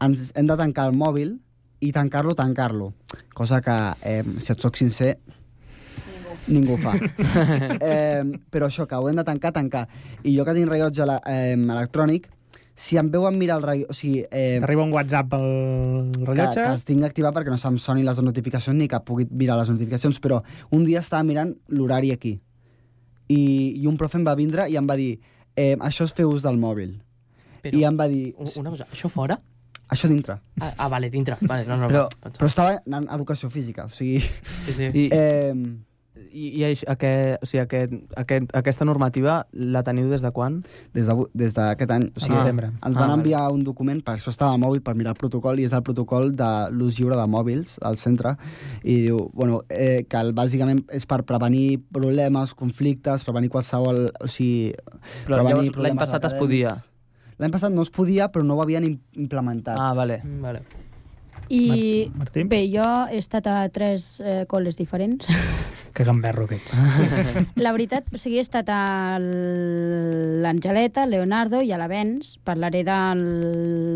[0.00, 1.40] ens hem de tancar el mòbil
[1.80, 2.94] i tancar-lo, tancar-lo.
[3.34, 5.18] Cosa que, eh, si et soc sincer,
[6.48, 6.94] ningú fa.
[7.80, 9.86] eh, però això, que ho hem de tancar, tancar.
[10.24, 12.28] I jo que tinc rellotge ele- eh, electrònic,
[12.80, 13.90] si em veuen mirar el rellotge...
[13.92, 15.48] O sigui, eh, T'arriba un WhatsApp al
[16.14, 16.62] que, rellotge?
[16.62, 19.68] que es tinc activat perquè no se'm sonin les notificacions ni que pugui mirar les
[19.68, 22.38] notificacions, però un dia estava mirant l'horari aquí
[23.28, 23.42] i,
[23.76, 25.12] i un profe em va vindre i em va dir
[25.56, 26.96] eh, això és fer ús del mòbil.
[27.60, 29.36] Però, I em va dir, una cosa, això fora?
[29.90, 30.38] això dintre.
[30.62, 31.36] Ah, ah vale, dintre.
[31.42, 32.08] Vale, no, no, Però-.
[32.38, 34.20] Però estava en educació física, o sigui...
[34.64, 34.88] Sí, sí.
[34.94, 35.52] I, Eh,
[36.32, 40.60] i, i això, aquest, o sigui, aquest, aquest, aquesta normativa la teniu des de quan?
[40.94, 42.04] des de- des d'aquest any.
[42.16, 42.66] O sigui, setembre.
[42.66, 43.14] ens Ah, van vale.
[43.22, 45.82] enviar un document, per això estava al mòbil, per mirar el protocol, i és el
[45.82, 48.36] protocol de l'ús lliure de mòbils al centre.
[48.84, 54.10] I diu, bueno, eh, que el, bàsicament és per prevenir problemes, conflictes, prevenir qualsevol...
[54.20, 54.74] O sigui,
[55.26, 56.76] Però prevenir llavors l'any passat es podia.
[57.38, 59.78] L'any passat no es podia, però no ho havien im- implementat.
[59.78, 60.20] Ah, vale.
[60.24, 60.62] Mm, Vale.
[61.50, 62.44] I Martí?
[62.46, 65.26] bé, jo he estat a tres eh, col·les diferents.
[65.90, 67.00] Que gamberro que ets.
[67.58, 72.36] La veritat, o sigui, he estat a l'Angeleta, Leonardo i a l'Avens.
[72.46, 72.98] Parlaré de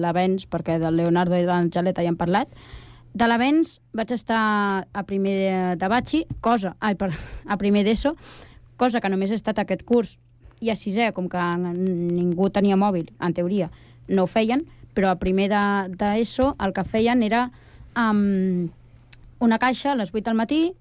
[0.02, 2.50] l'Avens perquè del Leonardo i de l'Angeleta ja hem parlat.
[3.14, 4.42] De l'Avens vaig estar
[4.90, 7.12] a primer de, de batxi, cosa, ai, per,
[7.46, 8.16] a primer d'ESO,
[8.76, 10.16] cosa que només he estat aquest curs
[10.58, 13.70] i a sisè, com que ningú tenia mòbil, en teoria,
[14.10, 17.50] no ho feien, però a primer de- d'ESO el que feien era
[17.98, 18.68] um,
[19.40, 20.72] una caixa a les 8 del matí,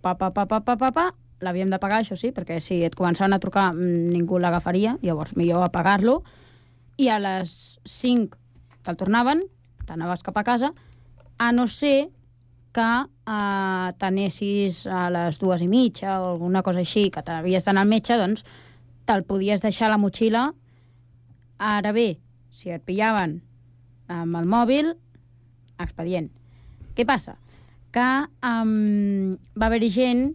[0.00, 1.06] pa, pa, pa, pa, pa, pa, pa,
[1.40, 5.36] l'havíem de pagar, això sí, perquè si et començaven a trucar mm, ningú l'agafaria, llavors
[5.36, 6.22] millor apagar-lo,
[7.00, 8.36] i a les 5
[8.84, 9.44] te'l tornaven,
[9.88, 10.72] t'anaves cap a casa,
[11.40, 12.10] a no ser
[12.72, 12.88] que
[13.26, 17.92] eh, t'anessis a les dues i mitja o alguna cosa així, que t'havies d'anar al
[17.92, 18.44] metge, doncs
[19.08, 20.50] te'l podies deixar a la motxilla.
[21.58, 22.20] Ara bé,
[22.52, 23.40] si et pillaven
[24.10, 24.92] amb el mòbil,
[25.80, 26.28] expedient.
[26.96, 27.36] Què passa?
[27.94, 28.06] Que
[28.46, 30.28] um, va haver-hi gent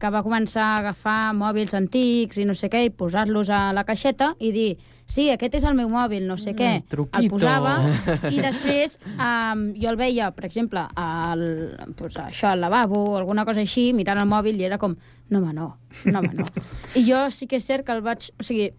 [0.00, 3.86] que va començar a agafar mòbils antics i no sé què, i posar-los a la
[3.88, 4.68] caixeta i dir,
[5.06, 6.70] sí, aquest és el meu mòbil, no sé què.
[6.82, 7.36] El truquito.
[7.36, 7.76] posava
[8.34, 11.44] i després um, jo el veia, per exemple, al,
[11.96, 14.96] pues, això, al lavabo o alguna cosa així, mirant el mòbil i era com,
[15.30, 15.70] no, home, no,
[16.04, 16.48] no, home, no.
[17.00, 18.28] I jo sí que és cert que el vaig...
[18.36, 18.72] O sigui,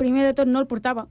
[0.00, 1.06] primer de tot no el portava.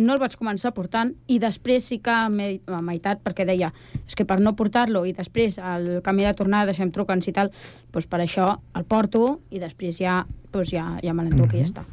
[0.00, 3.72] No el vaig començar portant i després sí que a me- a meitat, perquè deia
[4.06, 7.50] és que per no portar-lo i després al camí de tornada deixem trucants i tal,
[7.92, 11.68] doncs per això el porto i després ja, doncs ja, ja me l'enduc i ja
[11.68, 11.84] està.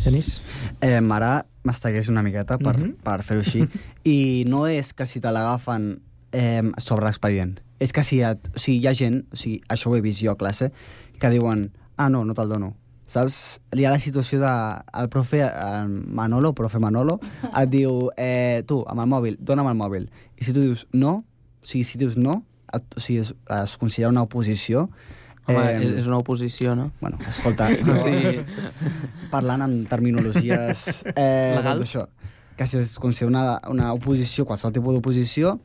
[0.00, 0.40] Genís?
[0.80, 2.94] Eh, ara m'estagués una miqueta per, Mhm.
[3.04, 3.66] per fer-ho així.
[4.04, 6.00] I no és que si te l'agafen
[6.32, 7.58] eh, sobre l'expedient.
[7.80, 10.22] És que si, et, o sigui, hi ha gent, o sigui, això ho he vist
[10.22, 10.70] jo a classe,
[11.18, 12.74] que diuen, ah, no, no te'l dono.
[13.06, 13.60] Saps?
[13.76, 14.52] Hi ha la situació de...
[15.00, 17.18] El profe el Manolo, profe Manolo,
[17.50, 20.08] et diu, eh, tu, amb el mòbil, dona'm el mòbil.
[20.40, 21.18] I si tu dius no,
[21.60, 22.40] o sigui, si dius no,
[22.72, 24.88] et, o sigui, es, es considera una oposició,
[25.44, 26.86] Home, és, és una oposició, no?
[27.02, 28.46] Bueno, escolta, O jo, sigui-
[29.30, 31.02] parlant amb terminologies...
[31.12, 31.82] Eh, Legals?
[31.84, 32.06] Doncs això,
[32.56, 35.58] que si es considera una, una oposició, qualsevol tipus d'oposició,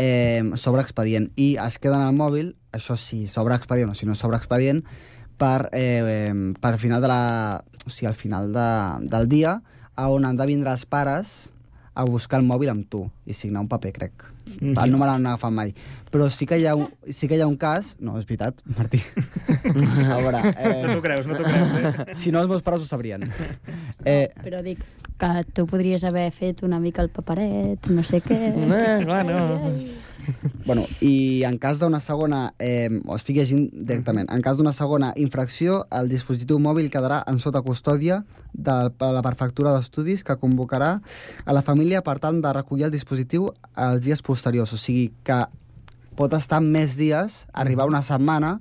[0.00, 1.28] eh, sobre expedient.
[1.36, 4.80] I es queda en el mòbil, això sí, sobre expedient o si no sobre expedient,
[5.42, 6.30] per, eh,
[6.62, 7.22] per final de la,
[7.84, 8.68] o sigui, al final de,
[9.10, 9.56] del dia,
[9.94, 11.32] a on han de vindre els pares
[11.94, 14.28] a buscar el mòbil amb tu i signar un paper, crec.
[14.60, 15.74] Mm No me l'han agafat mai.
[16.12, 17.94] Però sí que hi ha un, sí que hi ha un cas...
[18.00, 19.00] No, és veritat, Martí.
[20.14, 20.40] a veure...
[20.62, 22.14] Eh, No t'ho creus, no t'ho creus, eh?
[22.20, 23.26] Si no, els meus pares ho sabrien.
[24.04, 24.82] Eh, Però dic
[25.20, 28.40] que tu podries haver fet una mica el paperet, no sé què...
[28.54, 29.38] Eh, clar, no.
[29.38, 30.11] Ai, ai.
[30.66, 35.12] Bueno, i en cas d'una segona, eh, o estic llegint directament, en cas d'una segona
[35.18, 40.92] infracció, el dispositiu mòbil quedarà en sota custòdia de la prefectura d'estudis que convocarà
[41.44, 44.72] a la família per tant de recollir el dispositiu els dies posteriors.
[44.72, 45.42] O sigui que
[46.16, 48.58] pot estar més dies, arribar una setmana,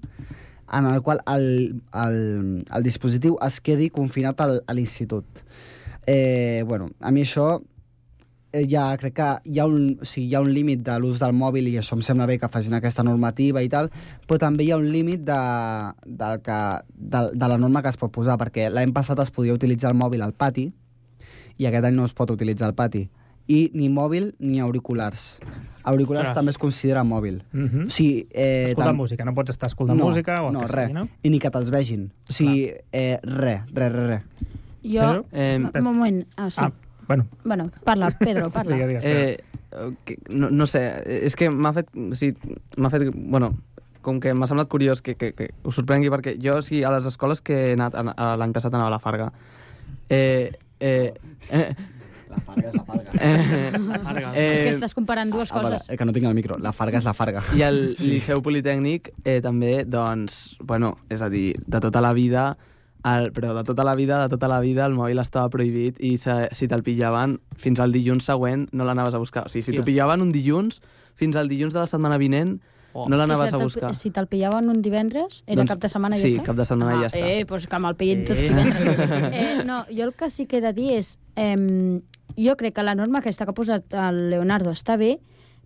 [0.72, 2.18] en el qual el, el,
[2.64, 5.44] el dispositiu es quedi confinat al, a l'institut.
[6.08, 7.60] Eh, bueno, a mi això
[8.70, 11.34] ja crec que hi ha un, o sigui, hi ha un límit de l'ús del
[11.34, 13.90] mòbil i això em sembla bé que facin aquesta normativa i tal,
[14.28, 15.40] però també hi ha un límit de,
[16.06, 16.60] del que,
[16.96, 19.98] de, de la norma que es pot posar, perquè l'any passat es podia utilitzar el
[19.98, 20.68] mòbil al pati
[21.58, 23.08] i aquest any no es pot utilitzar al pati.
[23.52, 25.40] I ni mòbil ni auriculars.
[25.84, 26.36] Auriculars Ostres.
[26.38, 27.42] també es considera mòbil.
[27.52, 27.88] Mhm.
[27.88, 30.60] O sigui, eh, Escoltar tam- música, no pots estar escoltant no, música o el no,
[30.62, 30.86] que res.
[30.88, 31.08] sigui, no?
[31.24, 32.12] I ni que te'ls vegin.
[32.30, 34.22] O sigui, eh, res, res, res, res.
[34.84, 35.26] Jo...
[35.32, 36.62] Eh, Un moment, ah, sí.
[36.64, 36.72] Ah,
[37.08, 38.76] bueno, Bueno, parla, Pedro, parla.
[38.76, 39.00] digue, digue.
[39.04, 39.38] Eh,
[39.74, 41.88] Eh, que, no, no sé, és que m'ha fet...
[41.96, 42.36] O sigui,
[42.76, 43.06] m'ha fet...
[43.16, 43.54] Bueno,
[44.04, 46.92] com que m'ha semblat curiós que, que, que us sorprengui, perquè jo, o sigui, a
[46.92, 49.30] les escoles que he anat, a- a l'any passat anava a la Farga,
[50.10, 51.14] eh, eh,
[51.52, 51.76] eh,
[52.32, 53.12] La farga és la farga.
[53.16, 53.72] eh,
[54.56, 55.90] És que estàs comparant dues A veure, coses.
[55.90, 56.58] eh, que no tinc el micro.
[56.60, 57.42] La farga és la farga.
[57.56, 62.58] I el Liceu Politécnic eh, també, doncs, bueno, és a dir, de tota la vida,
[63.06, 66.18] el, però de tota la vida, de tota la vida, el mòbil estava prohibit i
[66.18, 69.46] se, si te'l pillaven, fins al dilluns següent no l'anaves a buscar.
[69.48, 70.82] O sigui, si t'ho pillaven un dilluns,
[71.16, 72.60] fins al dilluns de la setmana vinent,
[72.94, 73.06] Oh.
[73.08, 73.96] no l'anaves si a buscar.
[73.96, 76.44] Si te'l pillaven un divendres, era Doncs, cap de setmana i sí, ja està?
[76.50, 77.22] cap de setmana i ah, ja està.
[77.24, 78.50] Eh, doncs que me'l pillin tot Eh.
[78.50, 79.00] divendres.
[79.32, 81.14] eh, no, jo el que sí que he de dir és...
[81.38, 82.02] Eh,
[82.36, 85.22] jo crec que la norma aquesta que ha posat el Leonardo està bé,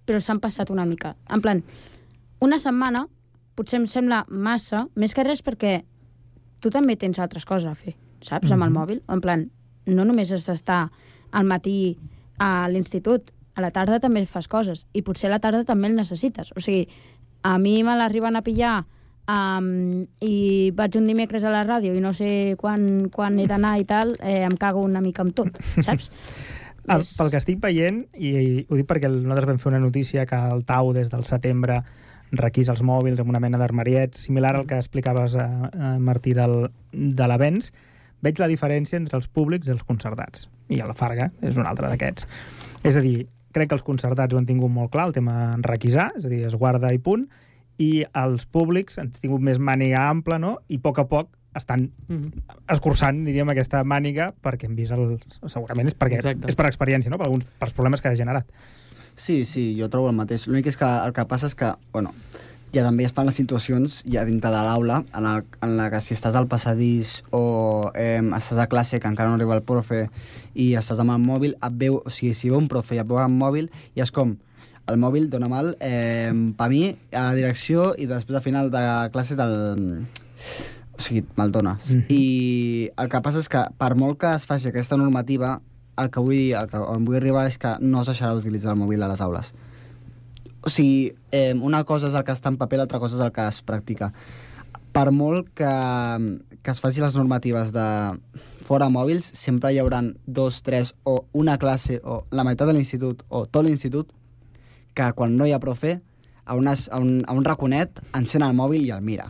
[0.05, 1.15] però s'han passat una mica.
[1.33, 1.63] En plan,
[2.45, 3.07] una setmana
[3.55, 5.79] potser em sembla massa, més que res perquè
[6.59, 9.01] tu també tens altres coses a fer, saps, amb el mòbil.
[9.11, 9.47] En plan,
[9.85, 10.87] no només has d'estar
[11.31, 11.97] al matí
[12.39, 15.95] a l'institut, a la tarda també fas coses, i potser a la tarda també el
[15.95, 16.51] necessites.
[16.55, 16.87] O sigui,
[17.43, 18.79] a mi me l'arriben a pillar
[19.29, 23.77] um, i vaig un dimecres a la ràdio i no sé quan, quan he d'anar
[23.79, 26.11] i tal, eh, em cago una mica amb tot, saps?
[26.85, 30.27] El, pel que estic veient, i, i ho dic perquè nosaltres vam fer una notícia
[30.29, 31.79] que el Tau des del setembre
[32.31, 36.69] requís els mòbils amb una mena d'armariet, similar al que explicaves, a, a Martí, del,
[36.91, 37.71] de l'avenç,
[38.25, 40.49] veig la diferència entre els públics i els concertats.
[40.73, 42.27] I a la Farga és un altre d'aquests.
[42.83, 46.11] És a dir, crec que els concertats ho han tingut molt clar, el tema requisar,
[46.19, 47.27] és a dir, es guarda i punt,
[47.81, 50.57] i els públics han tingut més màniga ampla, no?
[50.71, 51.85] I a poc a poc estan
[52.71, 55.17] escurçant, diríem, aquesta màniga perquè hem vist el...
[55.51, 56.51] Segurament és, perquè, Exacte.
[56.51, 57.19] és per experiència, no?
[57.21, 58.49] Per alguns, pels problemes que ha generat.
[59.15, 60.47] Sí, sí, jo trobo el mateix.
[60.47, 62.12] L'únic és que el que passa és que, bueno,
[62.75, 66.01] ja també es fan les situacions ja dintre de l'aula en, el, en la que
[66.04, 70.10] si estàs al passadís o eh, estàs a classe que encara no arriba el profe
[70.54, 73.08] i estàs amb el mòbil, et veu, o sigui, si veu un profe i et
[73.08, 74.36] veu amb mòbil, i és com,
[74.91, 78.84] el mòbil dona mal eh, per mi a la direcció i després al final de
[79.13, 80.04] classe del...
[80.95, 81.73] O sigui, me'l dona.
[81.89, 82.06] Mhm.
[82.08, 85.58] I el que passa és que per molt que es faci aquesta normativa,
[85.97, 88.73] el que vull dir, el que on vull arribar és que no es deixarà d'utilitzar
[88.73, 89.53] el mòbil a les aules.
[90.65, 93.31] O sigui, eh, una cosa és el que està en paper, l'altra cosa és el
[93.36, 94.12] que es practica.
[94.95, 95.71] Per molt que,
[96.63, 97.86] que es faci les normatives de
[98.65, 103.21] fora mòbils, sempre hi haurà dos, tres, o una classe, o la meitat de l'institut,
[103.29, 104.10] o tot l'institut,
[104.97, 105.99] que quan no hi ha profe,
[106.45, 109.29] a, unes, a, un, a un raconet encén el mòbil i el mira.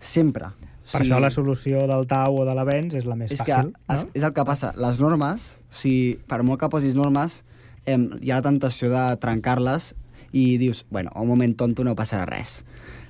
[0.00, 0.52] Sempre.
[0.92, 3.72] Per això la solució del Tau o de l'Avenç és la més és que fàcil.
[3.94, 4.10] és, no?
[4.14, 4.72] és el que passa.
[4.76, 7.42] Les normes, o sigui, per molt que posis normes,
[7.86, 9.94] em, hi ha la tentació de trencar-les
[10.32, 12.64] i dius, bueno, un moment tonto no passarà res.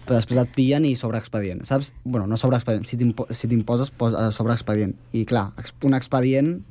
[0.06, 1.92] Però després et pillen i sobreexpedient, saps?
[2.04, 4.94] Bueno, no sobreexpedient, si t'impo- si t'imposes posa sobreexpedient.
[5.12, 5.50] I clar,
[5.84, 6.62] un expedient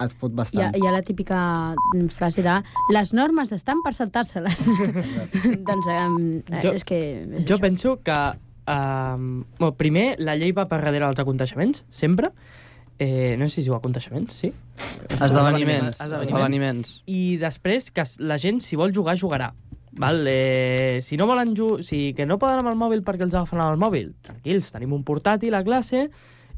[0.00, 0.76] et fot Hi ha, bastant.
[0.76, 1.74] hi ha la típica
[2.08, 2.54] frase de
[2.90, 4.64] les normes estan per saltar-se-les.
[5.68, 6.98] doncs um, Jo- és que...
[7.22, 7.60] És Jo això.
[7.60, 8.18] penso que,
[8.66, 12.32] um, bueno, primer, la llei va per darrere dels aconteixements, sempre.
[12.98, 14.52] Eh, no sé si diu aconteixements, sí?
[15.18, 15.98] Esdeveniments.
[15.98, 16.28] Esdeveniments.
[16.28, 16.96] Esdeveniments.
[17.10, 19.52] I després, que la gent, si vol jugar, jugarà.
[19.92, 20.22] Val?
[20.28, 23.60] Eh, si no volen jugar, si que no poden amb el mòbil perquè els agafen
[23.60, 26.06] el mòbil, tranquils, tenim un portàtil a classe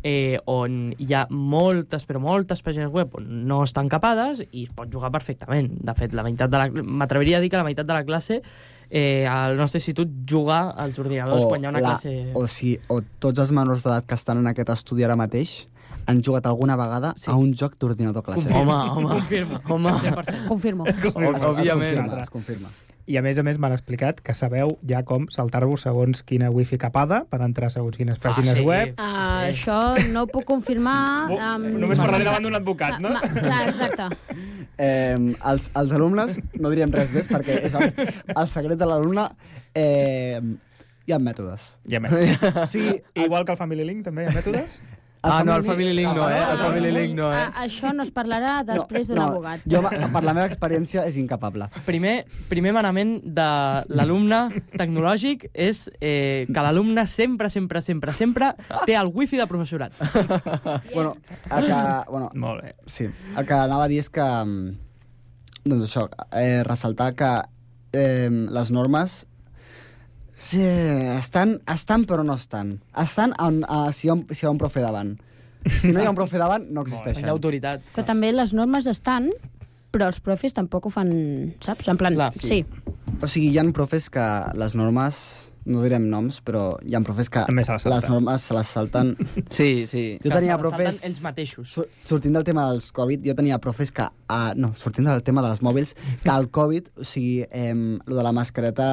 [0.04, 4.70] eh, on hi ha moltes, però moltes pàgines web on no estan capades i es
[4.76, 5.72] pot jugar perfectament.
[5.80, 6.68] De fet, la meitat de la...
[6.68, 8.42] M'atreviria a dir que la meitat de la classe
[8.94, 12.12] eh, al nostre institut juga als ordinadors quan hi ha una classe...
[12.38, 15.64] o, si, o tots els menors d'edat que estan en aquest estudi ara mateix
[16.06, 17.30] han jugat alguna vegada Sí.
[17.32, 18.46] a un joc d'ordinador classe.
[18.52, 19.08] Home, home.
[19.08, 19.60] Confirmo.
[19.68, 19.90] Home.
[19.98, 20.46] 100%.
[20.48, 20.84] Confirmo.
[20.90, 21.96] Es- es Òbviament.
[21.96, 22.68] confirma, es confirma.
[23.06, 26.78] I a més a més m'han explicat que sabeu ja com saltar-vos segons quina wifi
[26.80, 28.64] capada per entrar segons quines pàgines sí.
[28.64, 28.94] web.
[28.96, 29.80] Uh, això
[30.12, 31.28] no ho puc confirmar...
[31.34, 33.12] Um, Només parlaré davant d'un advocat, no?
[33.20, 34.06] Clar, exacte.
[34.78, 35.16] Eh,
[35.50, 37.92] els, els alumnes, no diríem res més perquè és el,
[38.34, 39.28] el secret de l'alumne,
[39.78, 40.40] eh,
[41.06, 41.74] hi ha mètodes.
[41.90, 42.10] Ja m'he-
[42.62, 44.80] O sigui, Igual que el Family Link, també hi ha mètodes?
[45.24, 46.40] Ah, no, el Family Link no, eh?
[46.52, 47.40] El Family Link no, eh?
[47.46, 49.64] A, això no es parlarà després d'un abogat.
[49.70, 51.70] Jo, per la meva experiència, és incapable.
[51.86, 52.14] Primer,
[52.50, 53.48] primer manament de
[53.88, 54.42] l'alumne
[54.76, 58.52] tecnològic és eh, que l'alumne sempre, sempre, sempre, sempre
[58.84, 59.96] té el wifi de professorat.
[60.94, 61.16] Bueno,
[61.50, 62.74] el que, bueno, Molt bé.
[62.86, 63.06] sí,
[63.36, 64.74] el que anava a dir és que, mm,
[65.64, 66.04] doncs això,
[66.36, 67.30] eh, ressaltar que
[67.92, 69.24] eh, les normes
[70.44, 70.60] sí,
[71.16, 72.76] estan, estan però no estan.
[73.00, 75.14] Estan on, uh, si, hi ha un, si hi ha un profe davant.
[75.80, 77.24] Si no hi ha un profe davant, no Hi existeixen.
[77.28, 77.80] ha autoritat.
[77.94, 79.30] Però també les normes estan,
[79.94, 81.10] però els profes tampoc ho fan,
[81.64, 81.88] saps?
[81.88, 82.64] En plan, Clar, sí.
[83.22, 84.24] O sigui, hi ha profes que
[84.58, 85.20] les normes,
[85.64, 89.14] no direm noms, però hi ha profes que les normes se les salten.
[89.54, 90.02] Sí, sí.
[90.20, 90.98] Jo Que tenia profes...
[91.08, 91.70] ells mateixos.
[91.72, 94.04] Sur- Sortint del tema dels Covid, jo tenia profes que...
[94.28, 97.72] Uh, no, sortint del tema dels mòbils, que el Covid, o sigui, eh,
[98.04, 98.90] lo de la mascareta...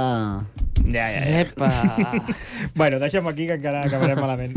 [0.85, 1.41] Ja, ja, ja.
[1.41, 1.69] Epa!
[2.75, 4.53] Bueno, deixem aquí, que encara acabarem malament.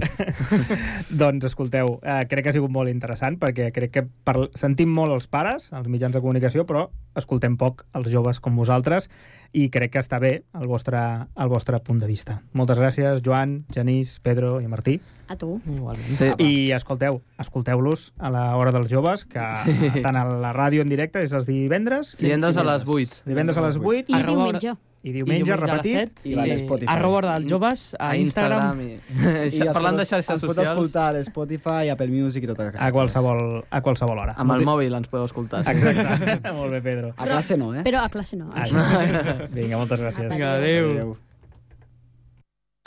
[1.22, 4.36] doncs, escolteu, eh, crec que ha sigut molt interessant, perquè crec que par...
[4.54, 6.86] sentim molt els pares, els mitjans de comunicació, però
[7.18, 9.08] escoltem poc els joves com vosaltres,
[9.54, 11.00] i crec que està bé el vostre,
[11.34, 12.40] el vostre punt de vista.
[12.52, 15.00] Moltes gràcies, Joan, Genís, Pedro i Martí.
[15.28, 15.56] A tu.
[15.64, 16.16] Igualment.
[16.20, 16.30] sí.
[16.38, 20.02] I escolteu, escolteu-los a l'hora dels joves, que Sí.
[20.04, 22.16] tant a la ràdio en directe és els divendres...
[22.20, 23.24] Divendres a les 8.
[23.26, 24.74] Divendres a les 8 I
[25.10, 25.40] Arroba- diumenge.
[25.40, 26.12] i diumenge, a les repetit.
[26.22, 26.90] 7, i a l'Spotify.
[26.94, 28.80] Arroba Hora dels Joves a, Instagram.
[28.80, 28.84] I...
[29.20, 32.46] I es Parlant pot- de xarxes es pot socials, escoltar a Spotify, Apple Music i
[32.46, 34.34] tota aquesta A qualsevol, a qualsevol hora.
[34.38, 35.64] amb el mòbil ens podeu escoltar.
[35.64, 35.70] sí.
[35.70, 36.52] Exacte.
[36.58, 37.12] Molt bé, Pedro.
[37.16, 37.82] A classe no, eh?
[37.84, 38.50] Però a classe no.
[38.54, 38.64] Ah,
[39.52, 40.30] Vinga, moltes gràcies.
[40.32, 40.90] Vinga, adéu.
[40.90, 41.16] Adéu.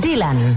[0.00, 0.56] Dylan.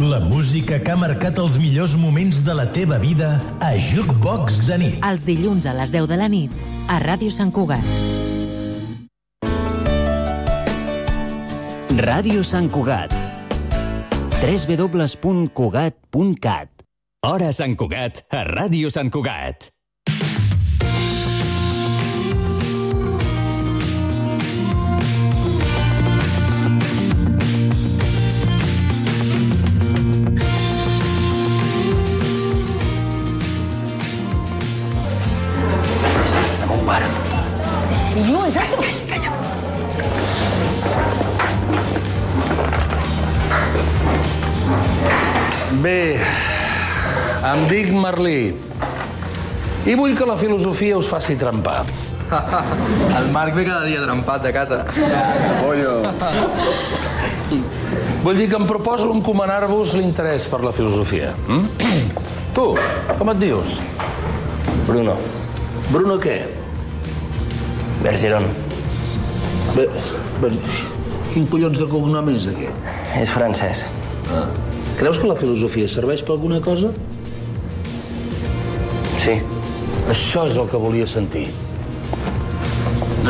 [0.00, 4.78] La música que ha marcat els millors moments de la teva vida a Jukebox de
[4.80, 5.04] nit.
[5.06, 6.50] Els dilluns a les 10 de la nit
[6.90, 7.84] a Ràdio Sant Cugat.
[12.00, 13.12] Ràdio Sant Cugat.
[14.40, 16.68] www.cugat.cat
[17.28, 19.68] Hora Sant Cugat a Ràdio Sant Cugat.
[48.10, 48.50] Merlí.
[49.86, 51.84] I vull que la filosofia us faci trempar.
[53.18, 54.80] El Marc ve cada dia trempat de casa.
[55.60, 56.00] Pollo.
[58.24, 61.30] Vull dir que em proposo encomanar-vos l'interès per la filosofia.
[61.46, 61.92] Mm?
[62.56, 62.64] Tu,
[63.20, 63.76] com et dius?
[64.88, 65.14] Bruno.
[65.92, 66.40] Bruno què?
[68.02, 68.48] Bergeron.
[69.76, 69.86] Bé,
[70.42, 70.50] bé,
[71.30, 72.90] quin collons de cognom és aquest?
[73.22, 73.84] És francès.
[74.34, 74.48] Ah.
[74.98, 76.90] Creus que la filosofia serveix per alguna cosa?
[79.30, 79.42] Sí.
[80.10, 81.46] Això és el que volia sentir.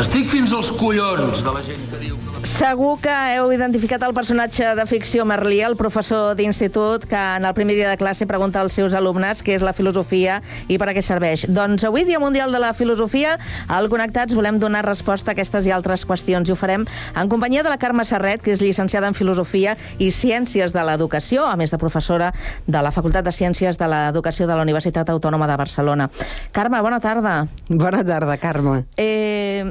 [0.00, 2.16] Estic fins als collons de la gent que diu...
[2.48, 7.52] Segur que heu identificat el personatge de ficció Merlí, el professor d'institut, que en el
[7.52, 10.38] primer dia de classe pregunta als seus alumnes què és la filosofia
[10.72, 11.44] i per a què serveix.
[11.52, 13.34] Doncs avui, Dia Mundial de la Filosofia,
[13.68, 17.64] al Connectats volem donar resposta a aquestes i altres qüestions i ho farem en companyia
[17.66, 21.72] de la Carme Serret, que és llicenciada en Filosofia i Ciències de l'Educació, a més
[21.72, 22.32] de professora
[22.66, 26.08] de la Facultat de Ciències de l'Educació de la Universitat Autònoma de Barcelona.
[26.56, 27.36] Carme, bona tarda.
[27.68, 28.86] Bona tarda, Carme.
[28.96, 29.68] Eh,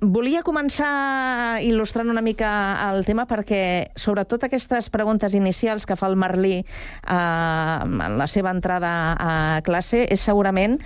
[0.00, 2.50] volia començar il·lustrant una mica
[2.88, 6.64] el tema perquè, sobretot aquestes preguntes inicials que fa el Merlí eh,
[7.10, 9.34] en la seva entrada a
[9.66, 10.78] classe, és segurament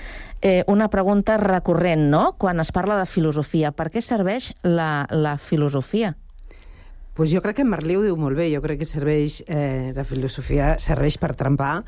[0.42, 3.72] eh, una pregunta recurrent, no?, quan es parla de filosofia.
[3.72, 6.14] Per què serveix la, la filosofia?
[7.14, 8.48] Pues jo crec que Merlí ho diu molt bé.
[8.50, 11.84] Jo crec que serveix, eh, la filosofia serveix per trempar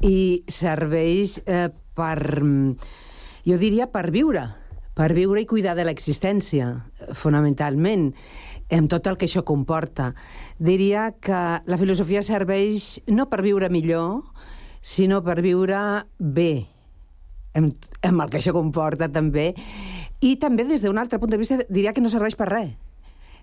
[0.00, 2.16] i serveix eh, per,
[3.44, 4.48] jo diria, per viure
[4.98, 6.68] per viure i cuidar de l'existència,
[7.16, 8.10] fonamentalment,
[8.72, 10.12] amb tot el que això comporta.
[10.58, 14.20] Diria que la filosofia serveix no per viure millor,
[14.82, 16.66] sinó per viure bé,
[17.54, 17.72] amb,
[18.02, 19.52] amb el que això comporta també,
[20.22, 22.72] i també des d'un altre punt de vista diria que no serveix per res.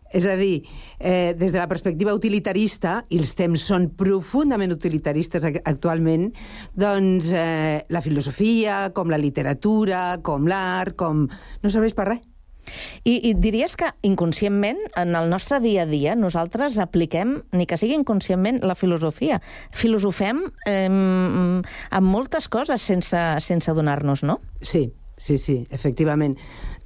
[0.10, 0.64] És a dir,
[1.00, 6.32] eh, des de la perspectiva utilitarista, i els temps són profundament utilitaristes actualment,
[6.74, 11.28] doncs eh, la filosofia, com la literatura, com l'art, com...
[11.62, 12.26] no serveix per res.
[13.04, 17.80] I, I diries que inconscientment, en el nostre dia a dia, nosaltres apliquem, ni que
[17.82, 19.40] sigui inconscientment, la filosofia.
[19.76, 24.40] Filosofem eh, amb moltes coses sense, sense adonar-nos, no?
[24.62, 26.38] Sí, sí, sí, efectivament.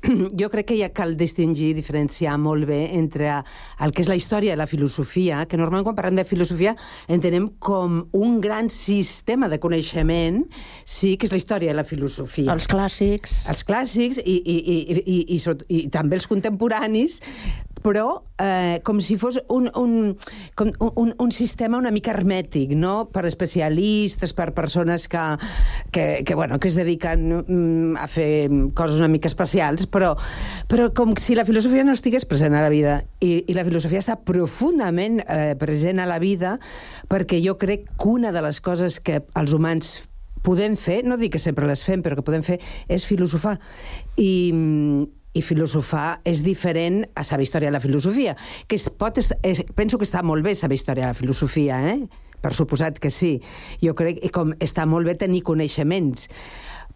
[0.40, 3.40] jo crec que ja cal distingir, diferenciar molt bé entre
[3.84, 6.76] el que és la història i la filosofia, que normalment quan parlem de filosofia
[7.12, 10.44] entenem com un gran sistema de coneixement,
[10.86, 12.52] sí, que és la història de la filosofia.
[12.54, 13.44] Els clàssics.
[13.52, 17.22] Els clàssics i, i, i, i, i, i, i, i també els contemporanis,
[17.84, 20.16] però eh, com si fos un, un,
[20.58, 23.10] com un, un sistema una mica hermètic, no?
[23.14, 25.24] per especialistes, per persones que,
[25.92, 30.14] que, que, bueno, que es dediquen mm, a fer coses una mica especials, però,
[30.72, 33.02] però com si la filosofia no estigués present a la vida.
[33.20, 36.58] I, i la filosofia està profundament eh, present a la vida
[37.12, 40.02] perquè jo crec que una de les coses que els humans
[40.44, 42.60] podem fer, no dic que sempre les fem, però que podem fer,
[42.92, 43.56] és filosofar.
[44.20, 44.32] I,
[45.34, 48.36] i filosofar és diferent a saber història de la filosofia,
[48.68, 49.34] que es pot, es,
[49.76, 52.00] penso que està molt bé saber història de la filosofia, eh?
[52.44, 53.38] per suposat que sí.
[53.82, 56.28] Jo crec que com està molt bé tenir coneixements,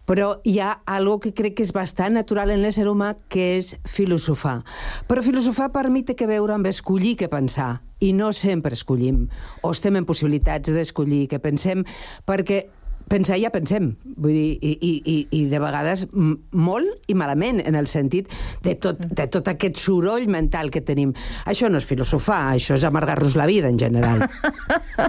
[0.08, 3.74] però hi ha algo que crec que és bastant natural en l'ésser humà, que és
[3.88, 4.62] filosofar.
[5.08, 9.26] Però filosofar per mi té que veure amb escollir què pensar, i no sempre escollim,
[9.60, 11.84] o estem en possibilitats d'escollir què pensem,
[12.24, 12.64] perquè
[13.10, 17.78] pensar ja pensem, vull dir, i, i, i, i de vegades molt i malament, en
[17.78, 18.30] el sentit
[18.64, 21.14] de tot, de tot aquest soroll mental que tenim.
[21.48, 24.24] Això no és filosofar, això és amargar-nos la vida, en general.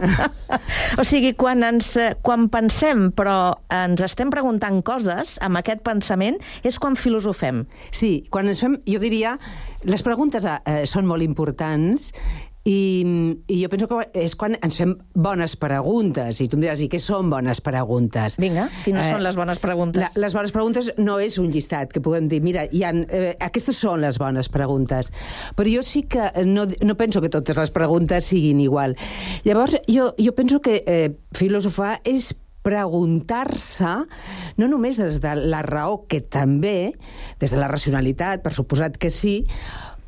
[1.00, 1.91] o sigui, quan, ens,
[2.26, 3.38] quan pensem, però
[3.74, 7.66] ens estem preguntant coses, amb aquest pensament, és quan filosofem.
[7.95, 9.38] Sí, quan ens fem, jo diria,
[9.88, 12.12] les preguntes eh, són molt importants
[12.70, 16.41] i, I jo penso que és quan ens fem bones preguntes.
[16.43, 18.38] I tu em diràs, i què són bones preguntes?
[18.41, 20.03] Vinga, quines eh, són les bones preguntes?
[20.03, 23.32] La, les bones preguntes no és un llistat que puguem dir, mira, hi ha, eh,
[23.41, 25.09] aquestes són les bones preguntes.
[25.57, 28.93] Però jo sí que no, no penso que totes les preguntes siguin igual.
[29.47, 32.34] Llavors, jo, jo penso que eh, filosofar és
[32.65, 33.93] preguntar-se,
[34.59, 36.91] no només des de la raó, que també,
[37.41, 39.39] des de la racionalitat, per suposat que sí,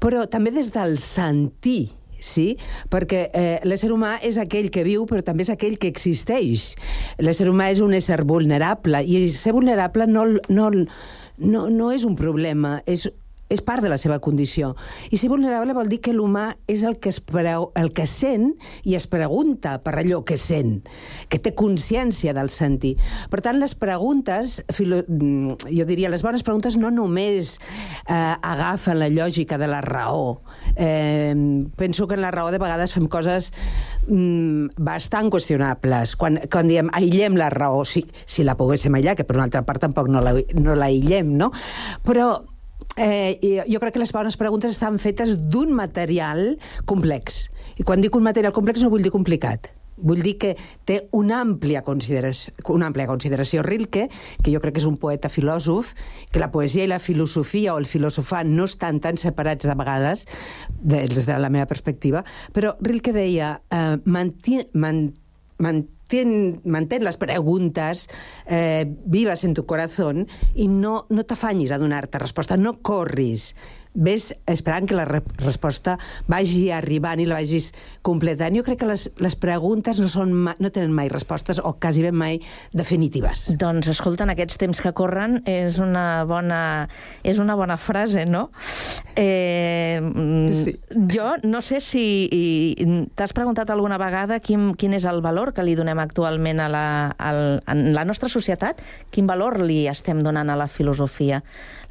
[0.04, 2.56] però també des del sentir sí?
[2.92, 6.72] Perquè eh, l'ésser humà és aquell que viu, però també és aquell que existeix.
[7.20, 12.16] L'ésser humà és un ésser vulnerable, i ser vulnerable no, no, no, no és un
[12.20, 13.08] problema, és
[13.52, 14.74] és part de la seva condició.
[15.12, 18.54] I ser vulnerable vol dir que l'humà és el que, es preu, el que sent
[18.88, 20.80] i es pregunta per allò que sent,
[21.30, 22.96] que té consciència del sentir.
[23.32, 27.58] Per tant, les preguntes, filo, mm, jo diria, les bones preguntes no només
[28.08, 30.42] eh, agafen la lògica de la raó.
[30.76, 31.36] Eh,
[31.76, 33.52] penso que en la raó de vegades fem coses
[34.08, 36.16] mm, bastant qüestionables.
[36.16, 39.66] Quan, quan diem aïllem la raó, si, si la poguéssim aïllar, que per una altra
[39.68, 41.52] part tampoc no la, no no?
[42.06, 42.28] Però
[43.02, 47.48] eh, jo crec que les bones preguntes estan fetes d'un material complex.
[47.80, 49.72] I quan dic un material complex no vull dir complicat.
[50.02, 50.52] Vull dir que
[50.88, 53.62] té una àmplia consideració, una àmplia consideració.
[53.66, 54.08] Rilke,
[54.42, 55.94] que jo crec que és un poeta filòsof,
[56.32, 60.26] que la poesia i la filosofia o el filosofar no estan tan separats de vegades,
[60.82, 62.24] des de la meva perspectiva,
[62.56, 65.04] però Rilke deia eh, manti, man,
[66.12, 68.10] mantén, mantén les preguntes
[68.46, 70.26] eh, vives en tu corazón
[70.60, 73.54] i no, no t'afanyis a donar-te resposta, no corris
[73.94, 75.98] ves esperant que la re resposta
[76.32, 77.72] vagi arribant i la vagis
[78.06, 78.56] completant.
[78.56, 82.16] Jo crec que les, les preguntes no, són no tenen mai respostes o quasi ben
[82.18, 82.40] mai
[82.78, 83.50] definitives.
[83.60, 86.62] Doncs, escolta, en aquests temps que corren és una bona,
[87.24, 88.50] és una bona frase, no?
[89.16, 90.00] Eh,
[90.56, 90.76] sí.
[91.12, 92.06] Jo no sé si
[93.16, 96.86] t'has preguntat alguna vegada quin, quin és el valor que li donem actualment a la,
[97.20, 98.82] al, en la nostra societat,
[99.12, 101.42] quin valor li estem donant a la filosofia.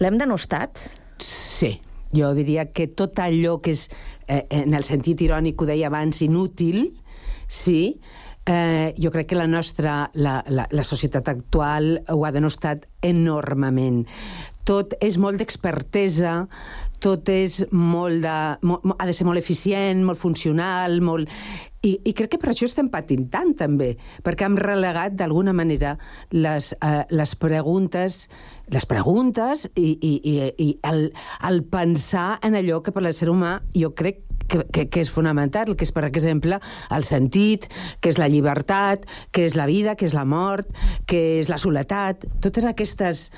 [0.01, 0.81] L'hem denostat?
[1.21, 1.75] Sí,
[2.17, 3.89] jo diria que tot allò que és,
[4.27, 6.95] eh, en el sentit irònic ho deia abans, inútil,
[7.47, 8.01] sí,
[8.47, 14.05] eh, jo crec que la nostra, la, la, la societat actual ho ha denostat enormement.
[14.67, 16.45] Tot és molt d'expertesa,
[17.01, 18.37] tot és molt de...
[18.69, 21.31] Molt, ha de ser molt eficient, molt funcional, molt...
[21.81, 25.95] I, I crec que per això estem patint tant, també, perquè hem relegat, d'alguna manera,
[26.37, 28.27] les, eh, les preguntes
[28.71, 31.09] les preguntes i, i, i, i el,
[31.49, 35.73] el pensar en allò que per l'ésser humà jo crec que, que, que és fonamental,
[35.77, 36.59] que és, per exemple,
[36.93, 37.69] el sentit,
[38.03, 40.69] que és la llibertat, que és la vida, que és la mort,
[41.09, 43.29] que és la soledat, totes aquestes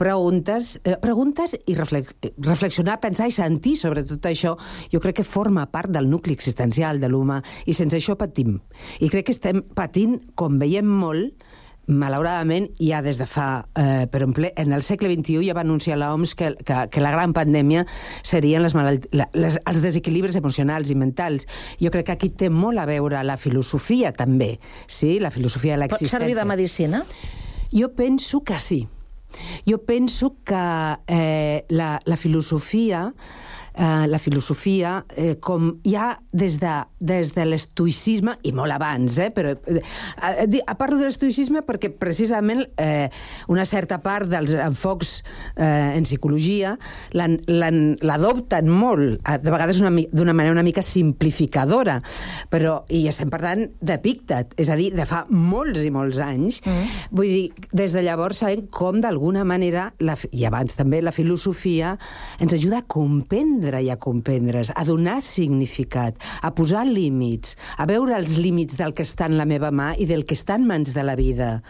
[0.00, 4.56] preguntes, eh, preguntes i reflex, reflexionar, pensar i sentir sobre tot això,
[4.92, 8.60] jo crec que forma part del nucli existencial de l'humà i sense això patim.
[9.00, 11.44] I crec que estem patint, com veiem molt,
[11.90, 13.66] malauradament, ja des de fa...
[13.78, 17.12] Eh, per exemple, en el segle XXI ja va anunciar l'OMS que, que, que la
[17.14, 17.86] gran pandèmia
[18.26, 19.08] serien les malalt...
[19.12, 21.48] les, els desequilibris emocionals i mentals.
[21.82, 25.18] Jo crec que aquí té molt a veure la filosofia, també, sí?
[25.20, 26.18] la filosofia de l'existència.
[26.18, 27.04] Pot servir de medicina?
[27.74, 28.84] Jo penso que sí.
[29.66, 30.64] Jo penso que
[31.06, 33.12] eh, la, la filosofia
[33.74, 39.30] eh, la filosofia, eh, com ja des de, des de l'estoïcisme, i molt abans, eh,
[39.34, 39.82] però eh,
[40.44, 43.08] eh, parlo de l'estoïcisme perquè precisament eh,
[43.52, 45.20] una certa part dels enfocs
[45.56, 46.76] eh, en psicologia
[47.12, 51.98] l'adopten molt, de vegades d'una manera una mica simplificadora,
[52.50, 56.60] però, i estem parlant d'Epíctet, és a dir, de fa molts i molts anys.
[56.64, 56.96] Mm.
[57.16, 61.96] Vull dir, des de llavors sabem com d'alguna manera, la, i abans també, la filosofia
[62.40, 67.86] ens ajuda a comprendre entendre i a comprendre's, a donar significat, a posar límits, a
[67.86, 70.66] veure els límits del que està en la meva mà i del que està en
[70.66, 71.60] mans de la vida.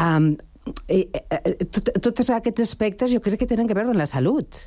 [0.00, 0.36] Um,
[0.92, 4.58] i, i, tot, tots aquests aspectes jo crec que tenen que veure amb la salut.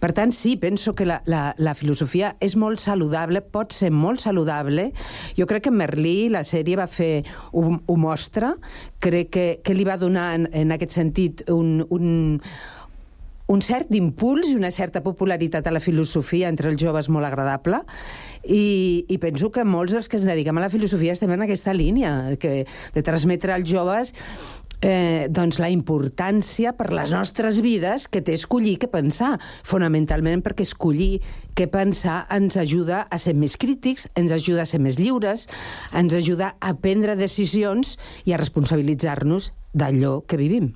[0.00, 4.24] Per tant, sí, penso que la, la, la filosofia és molt saludable, pot ser molt
[4.24, 4.88] saludable.
[5.38, 7.22] Jo crec que Merlí, la sèrie, va fer...
[7.52, 8.54] Ho, ho mostra.
[9.00, 12.10] Crec que, que li va donar, en, en aquest sentit, un, un,
[13.48, 17.80] un cert impuls i una certa popularitat a la filosofia entre els joves molt agradable
[18.44, 21.74] i, i penso que molts dels que ens dediquem a la filosofia estem en aquesta
[21.76, 24.12] línia, que, de transmetre als joves
[24.80, 29.36] eh, doncs la importància per les nostres vides que té escollir què pensar,
[29.66, 31.22] fonamentalment perquè escollir
[31.58, 35.48] què pensar ens ajuda a ser més crítics, ens ajuda a ser més lliures,
[35.96, 40.74] ens ajuda a prendre decisions i a responsabilitzar-nos d'allò que vivim.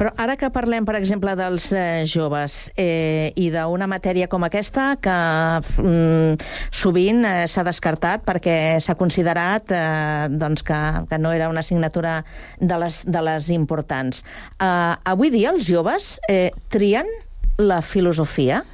[0.00, 4.94] Però ara que parlem, per exemple, dels eh, joves eh, i d'una matèria com aquesta
[5.02, 5.16] que
[5.82, 10.80] mm, sovint eh, s'ha descartat perquè s'ha considerat eh, doncs que,
[11.10, 12.20] que no era una assignatura
[12.58, 14.24] de les, de les importants.
[14.56, 17.08] Eh, avui dia els joves eh, trien
[17.60, 18.64] la filosofia?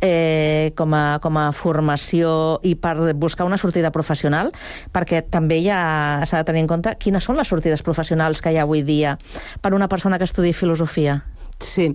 [0.00, 4.52] Eh, com, a, com a formació i per buscar una sortida professional,
[4.92, 8.60] perquè també ja s'ha de tenir en compte quines són les sortides professionals que hi
[8.60, 9.16] ha avui dia
[9.62, 11.20] per una persona que estudi filosofia.
[11.60, 11.94] Sí.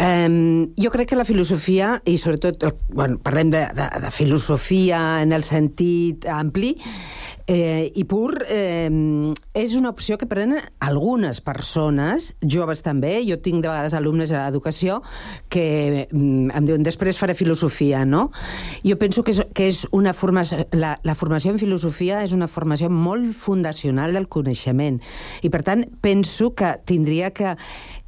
[0.00, 5.34] Um, jo crec que la filosofia, i sobretot, bueno, parlem de, de, de filosofia en
[5.36, 6.70] el sentit ampli,
[7.50, 8.88] eh, i pur eh,
[9.58, 14.44] és una opció que prenen algunes persones, joves també, jo tinc de vegades alumnes a
[14.44, 15.00] l'educació
[15.50, 18.28] que mm, em diuen després faré filosofia, no?
[18.86, 22.48] Jo penso que és, que és una formació, la, la formació en filosofia és una
[22.48, 25.00] formació molt fundacional del coneixement
[25.42, 27.56] i per tant penso que tindria que,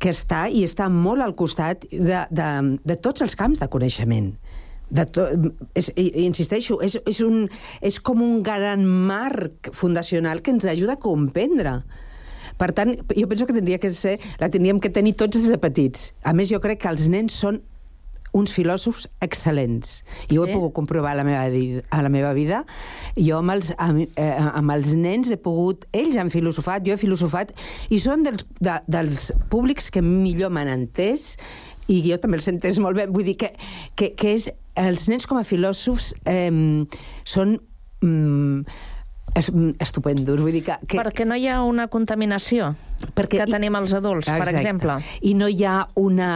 [0.03, 2.48] que estar i estar molt al costat de, de,
[2.82, 4.32] de tots els camps de coneixement
[4.92, 5.24] de to,
[5.78, 7.46] és, insisteixo, és, és, un,
[7.80, 11.78] és com un gran marc fundacional que ens ajuda a comprendre.
[12.61, 15.59] Per tant, jo penso que tindria que ser, la tindríem que tenir tots des de
[15.61, 16.11] petits.
[16.28, 17.62] A més, jo crec que els nens són
[18.36, 20.00] uns filòsofs excel·lents.
[20.28, 20.38] I sí.
[20.38, 21.42] ho he pogut comprovar a la meva,
[21.90, 22.62] a la meva vida.
[23.18, 25.86] Jo amb els, amb, eh, amb els nens he pogut...
[25.92, 27.52] Ells han filosofat, jo he filosofat,
[27.92, 31.36] i són dels, de, dels públics que millor m'han entès
[31.92, 33.08] i jo també els entès molt bé.
[33.10, 33.52] Vull dir que,
[33.98, 34.48] que, que és,
[34.80, 36.48] els nens com a filòsofs eh,
[37.28, 37.58] són...
[38.02, 38.64] Mm,
[39.34, 40.40] és, mm, estupendos.
[40.40, 40.98] Vull dir que, que...
[41.00, 42.72] Perquè no hi ha una contaminació
[43.16, 44.60] Perquè que tenim els adults, per Exacte.
[44.60, 44.98] exemple.
[45.22, 46.34] I no hi ha una...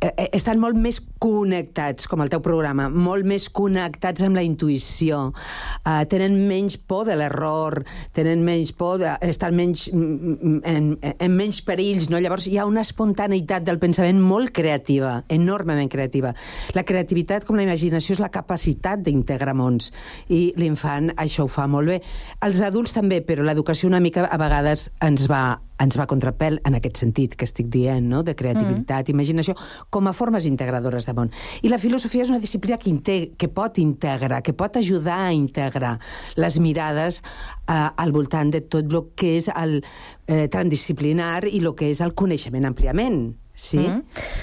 [0.00, 4.36] mm, eh, eh, estan molt més connectats, com el teu programa, molt més connectats amb
[4.36, 7.82] la intuïció, uh, tenen menys por de l'error,
[8.12, 12.20] tenen menys por, de, estan menys, mm, mm, en, en menys perills, no?
[12.20, 16.34] Llavors hi ha una espontaneïtat del pensament molt creativa, enormement creativa.
[16.74, 19.92] La creativitat, com la imaginació, és la capacitat d'integrar mons,
[20.28, 22.00] i l'infant això ho fa molt bé.
[22.44, 26.76] Els adults també, però l'educació una mica a vegades ens va ens va contrapel en
[26.78, 28.22] aquest sentit que estic dient, no?
[28.26, 29.14] de creativitat, mm.
[29.14, 29.56] imaginació,
[29.90, 31.32] com a formes integradores de món.
[31.62, 35.32] I la filosofia és una disciplina que, integ que pot integrar, que pot ajudar a
[35.36, 35.96] integrar
[36.40, 41.74] les mirades eh, al voltant de tot el que és el eh, transdisciplinar i el
[41.76, 43.45] que és el coneixement àmpliament.
[43.58, 43.78] Sí?
[43.78, 44.02] Mm -hmm.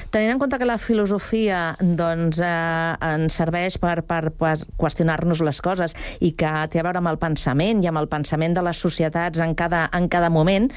[0.09, 5.61] Tenint en compte que la filosofia doncs, eh, ens serveix per, per, per qüestionar-nos les
[5.61, 8.77] coses i que té a veure amb el pensament i amb el pensament de les
[8.77, 10.71] societats en cada, en cada moment,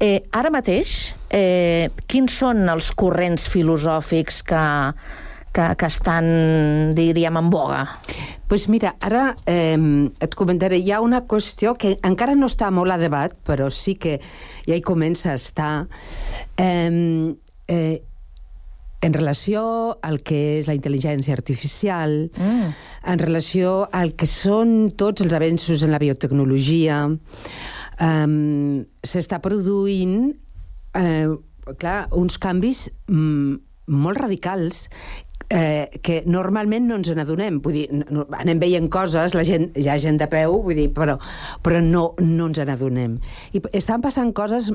[0.00, 4.92] eh, ara mateix, eh, quins són els corrents filosòfics que,
[5.52, 7.98] que, que estan, diríem, en boga?
[8.48, 9.76] pues mira, ara eh,
[10.20, 13.94] et comentaré, hi ha una qüestió que encara no està molt a debat, però sí
[13.94, 14.20] que
[14.66, 15.86] ja hi comença a estar.
[16.56, 17.34] Eh,
[17.68, 18.02] eh,
[19.00, 19.62] en relació
[20.02, 22.72] al que és la intel·ligència artificial, mm.
[23.12, 28.34] en relació al que són tots els avenços en la biotecnologia, um,
[29.06, 30.32] s'està produint
[30.98, 31.28] eh,
[31.78, 33.54] clar, uns canvis mm,
[33.94, 34.88] molt radicals
[35.48, 37.62] eh, que normalment no ens n'adonem.
[37.64, 40.90] Vull dir, no, anem veient coses, la gent, hi ha gent de peu, vull dir,
[40.96, 41.18] però,
[41.64, 43.18] però no, no ens n'adonem.
[43.54, 44.72] I estan passant coses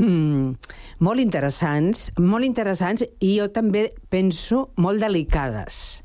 [1.04, 6.00] molt interessants, molt interessants i jo també penso molt delicades.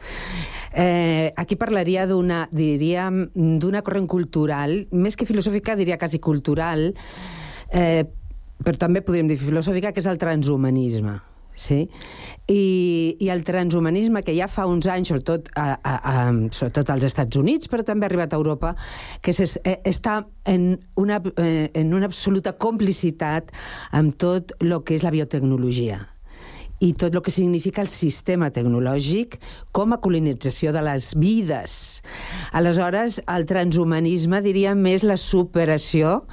[0.75, 6.89] Eh, aquí parlaria d'una, diríem, d'una corrent cultural, més que filosòfica, diria quasi cultural,
[7.71, 8.03] eh,
[8.63, 11.19] però també podríem dir filosòfica, que és el transhumanisme.
[11.56, 11.86] Sí?
[12.51, 16.16] I, I el transhumanisme, que ja fa uns anys, sobretot, a, a, a,
[16.51, 18.76] sobretot als Estats Units, però també ha arribat a Europa,
[19.22, 23.56] que es, eh, està en una, eh, en una absoluta complicitat
[23.91, 26.03] amb tot el que és la biotecnologia
[26.84, 29.38] i tot el que significa el sistema tecnològic
[29.76, 31.78] com a colonització de les vides.
[32.56, 36.26] Aleshores, el transhumanisme, diria, més la superació,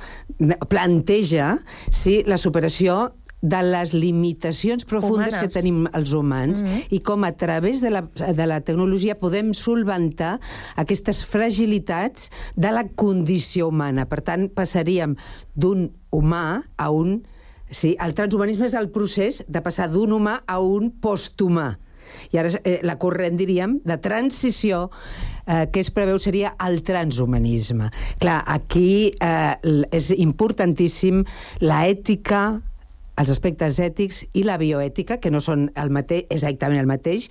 [0.69, 1.55] planteja
[1.91, 3.13] sí, la superació
[3.43, 5.39] de les limitacions profundes Humanes.
[5.43, 6.87] que tenim els humans mm -hmm.
[6.91, 10.39] i com a través de la, de la tecnologia podem solventar
[10.77, 14.07] aquestes fragilitats de la condició humana.
[14.07, 15.17] Per tant, passaríem
[15.55, 17.27] d'un humà a un...
[17.71, 21.79] Sí, el transhumanisme és el procés de passar d'un humà a un posthumà.
[22.31, 24.91] I ara eh, la corrent, diríem, de transició
[25.47, 27.91] eh, que es preveu seria el transhumanisme.
[28.19, 29.57] Clar, aquí eh,
[29.91, 31.25] és importantíssim
[31.61, 32.61] la ètica,
[33.21, 37.29] els aspectes ètics i la bioètica, que no són el mateix, exactament el mateix,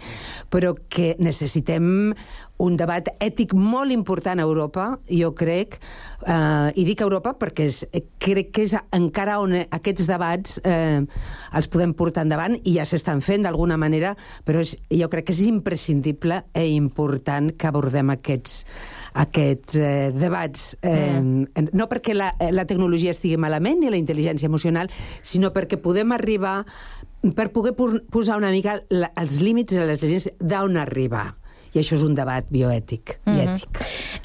[0.54, 2.14] però que necessitem
[2.62, 5.80] un debat ètic molt important a Europa, jo crec,
[6.22, 7.82] eh, i dic Europa perquè és,
[8.22, 13.24] crec que és encara on aquests debats eh, els podem portar endavant i ja s'estan
[13.26, 14.14] fent d'alguna manera,
[14.46, 18.62] però és, jo crec que és imprescindible i important que abordem aquests
[19.14, 21.72] aquests eh, debats, eh, mm.
[21.76, 24.92] no perquè la, la tecnologia estigui malament ni la intel·ligència emocional,
[25.22, 26.62] sinó perquè podem arribar,
[27.36, 31.30] per poder posar una mica la, els límits i les línies d'on arribar
[31.74, 33.38] i això és un debat bioètic mm -hmm.
[33.38, 33.70] i ètic.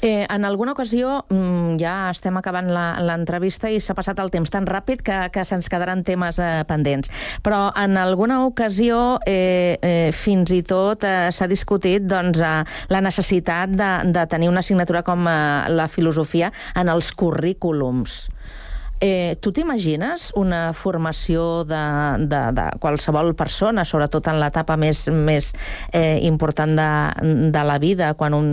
[0.01, 4.65] Eh, en alguna ocasió, mm, ja estem acabant l'entrevista i s'ha passat el temps tan
[4.65, 7.09] ràpid que, que se'ns quedaran temes eh, pendents,
[7.41, 13.01] però en alguna ocasió eh, eh, fins i tot eh, s'ha discutit doncs, eh, la
[13.01, 18.29] necessitat de, de tenir una assignatura com eh, la filosofia en els currículums.
[18.99, 21.81] Eh, tu t'imagines una formació de,
[22.25, 25.51] de, de qualsevol persona, sobretot en l'etapa més, més
[25.91, 26.89] eh, important de,
[27.53, 28.47] de la vida, quan un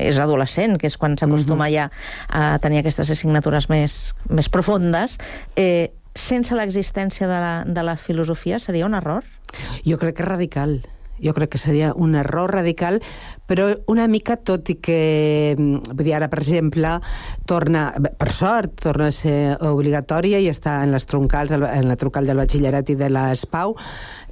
[0.00, 1.74] és adolescent, que és quan s'acostuma uh -huh.
[1.74, 1.90] ja
[2.28, 5.18] a tenir aquestes assignatures més, més profundes,
[5.56, 9.24] eh, sense l'existència de, la, de la filosofia seria un error?
[9.84, 10.80] Jo crec que és radical
[11.20, 13.00] jo crec que seria un error radical,
[13.46, 17.00] però una mica, tot i que, mm, vull dir, ara, per exemple,
[17.46, 22.26] torna, per sort, torna a ser obligatòria i està en les troncals, en la troncal
[22.26, 23.76] del batxillerat i de l'ESPAU,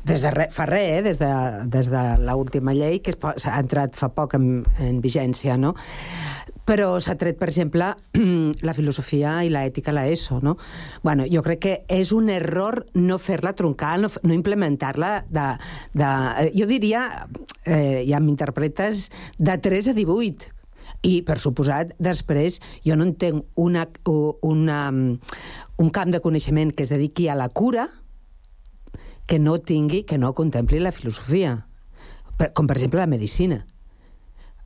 [0.05, 1.03] des de re, fa res, eh?
[1.05, 1.32] des de,
[1.70, 5.74] des de l'última llei, que s'ha entrat fa poc en, en vigència, no?
[6.70, 7.88] però s'ha tret, per exemple,
[8.68, 10.57] la filosofia i l'ètica a l'ESO, no?
[11.03, 15.48] Bueno, jo crec que és un error no fer-la troncar, no, no implementar-la de,
[15.98, 16.12] de...
[16.55, 17.05] Jo diria,
[17.64, 20.57] eh, ja m'interpretes, de 3 a 18,
[21.07, 23.86] I, per suposat, després, jo no entenc una,
[24.46, 27.88] una, un camp de coneixement que es dediqui a la cura
[29.31, 31.61] que no tingui, que no contempli la filosofia,
[32.53, 33.61] com per exemple la medicina.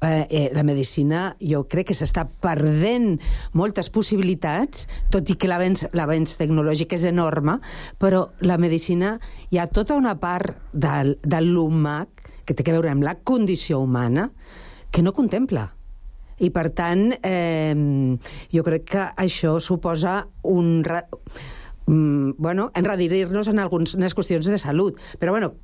[0.00, 3.18] Eh, eh, la medicina jo crec que s'està perdent
[3.56, 7.58] moltes possibilitats, tot i que l'avenç tecnològic és enorme,
[8.00, 9.14] però la medicina
[9.52, 12.02] hi ha tota una part del, de l'humà
[12.44, 14.30] que té a veure amb la condició humana
[14.90, 15.68] que no contempla.
[16.40, 17.76] I, per tant, eh,
[18.52, 20.82] jo crec que això suposa un...
[21.86, 24.98] Mm, bueno, enredirir-nos en algunes qüestions de salut.
[25.20, 25.54] Però, bueno,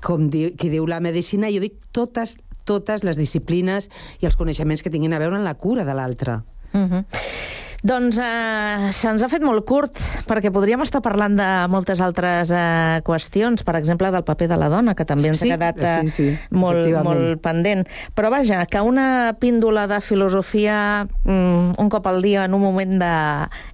[0.00, 3.90] com di qui diu la medicina, jo dic totes, totes les disciplines
[4.20, 6.42] i els coneixements que tinguin a veure en la cura de l'altre.
[6.72, 7.04] Uh -huh.
[7.82, 13.00] Doncs eh, se'ns ha fet molt curt, perquè podríem estar parlant de moltes altres eh,
[13.02, 15.94] qüestions, per exemple, del paper de la dona, que també ens sí, ha quedat eh,
[16.06, 17.82] sí, sí, molt, molt pendent.
[18.14, 20.76] Però vaja, que una píndola de filosofia
[21.24, 23.10] mm, un cop al dia en un moment de,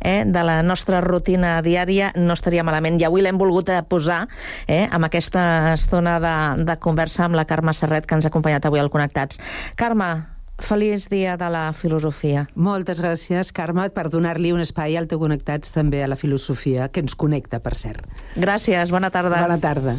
[0.01, 2.97] eh, de la nostra rutina diària no estaria malament.
[2.97, 4.23] I avui l'hem volgut eh, posar
[4.65, 6.35] eh, amb aquesta estona de,
[6.65, 9.37] de conversa amb la Carme Serret, que ens ha acompanyat avui al Connectats.
[9.77, 12.47] Carme, Feliç dia de la filosofia.
[12.55, 17.05] Moltes gràcies, Carme, per donar-li un espai al teu Connectats també a la filosofia, que
[17.05, 18.07] ens connecta, per cert.
[18.37, 19.39] Gràcies, bona tarda.
[19.39, 19.99] Bona tarda.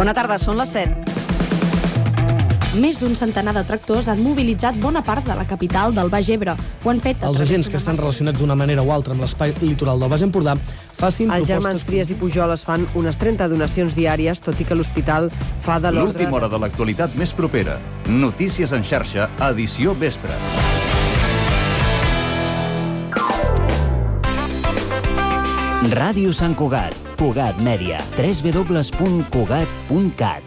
[0.00, 1.10] Bona tarda, són les 7.
[2.80, 6.54] Més d'un centenar de tractors han mobilitzat bona part de la capital del Baix Ebre.
[6.56, 7.20] Ho han fet...
[7.28, 10.56] Els agents que estan relacionats d'una manera o altra amb l'espai litoral del Baix Empordà
[10.96, 11.88] facin Els germans propostes...
[11.92, 15.28] Trias i Pujol es fan unes 30 donacions diàries, tot i que l'hospital
[15.66, 16.16] fa de l'ordre...
[16.16, 17.76] L'última hora de l'actualitat més propera.
[18.08, 20.32] Notícies en xarxa, edició vespre.
[25.80, 30.44] Ràdio Sant Cugat, Cugat Mèdia, www.cugat.cat.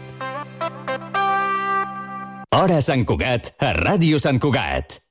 [2.54, 5.02] Hora Sant Cugat, a Ràdio Sant Cugat.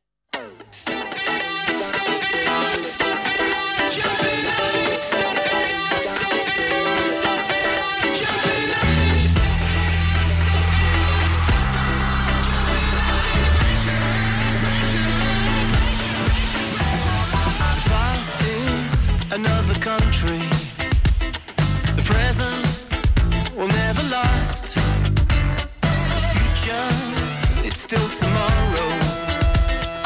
[27.94, 28.89] Still tomorrow.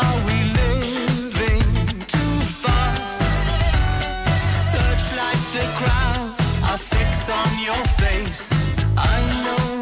[0.06, 2.34] Are we living too
[2.64, 3.20] fast?
[4.72, 6.36] Searchlight the crowd,
[7.30, 8.52] on your face.
[8.98, 9.77] I know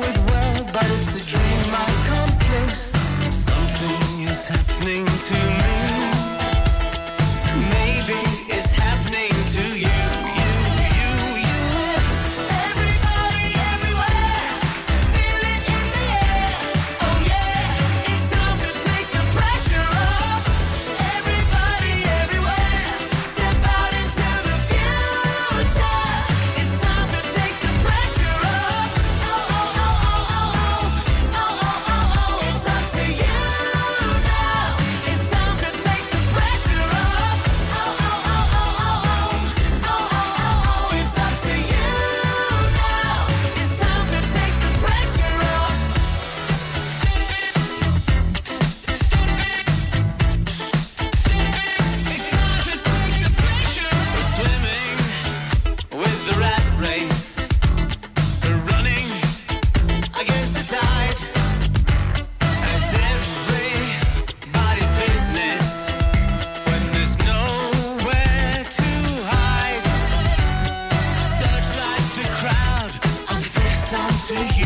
[74.25, 74.64] see you.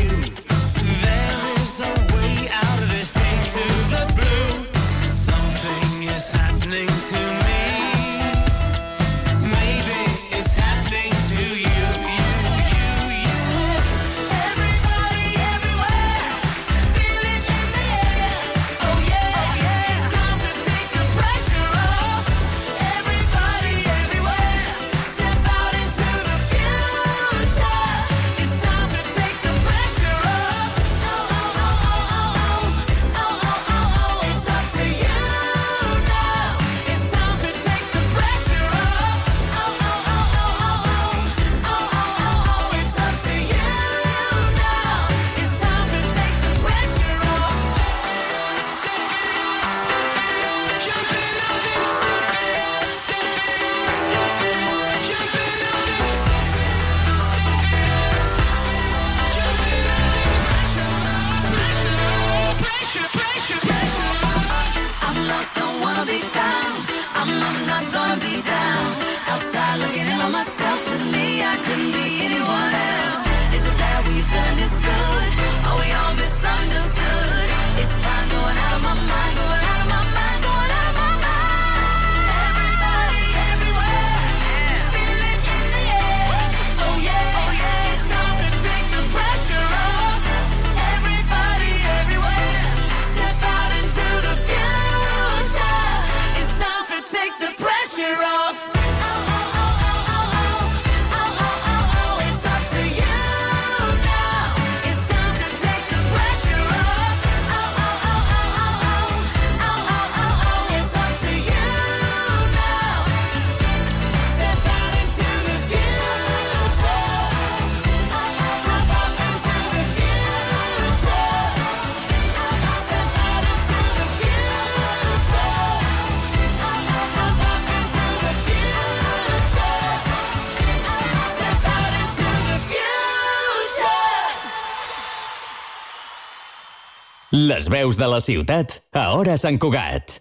[137.40, 140.18] Les veus de la ciutat a Hora Sant Cugat.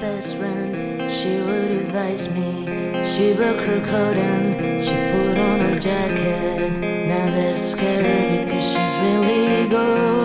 [0.00, 2.66] Best friend, she would advise me.
[3.02, 6.72] She broke her coat and she put on her jacket.
[7.08, 10.23] Now they're scared because she's really gone.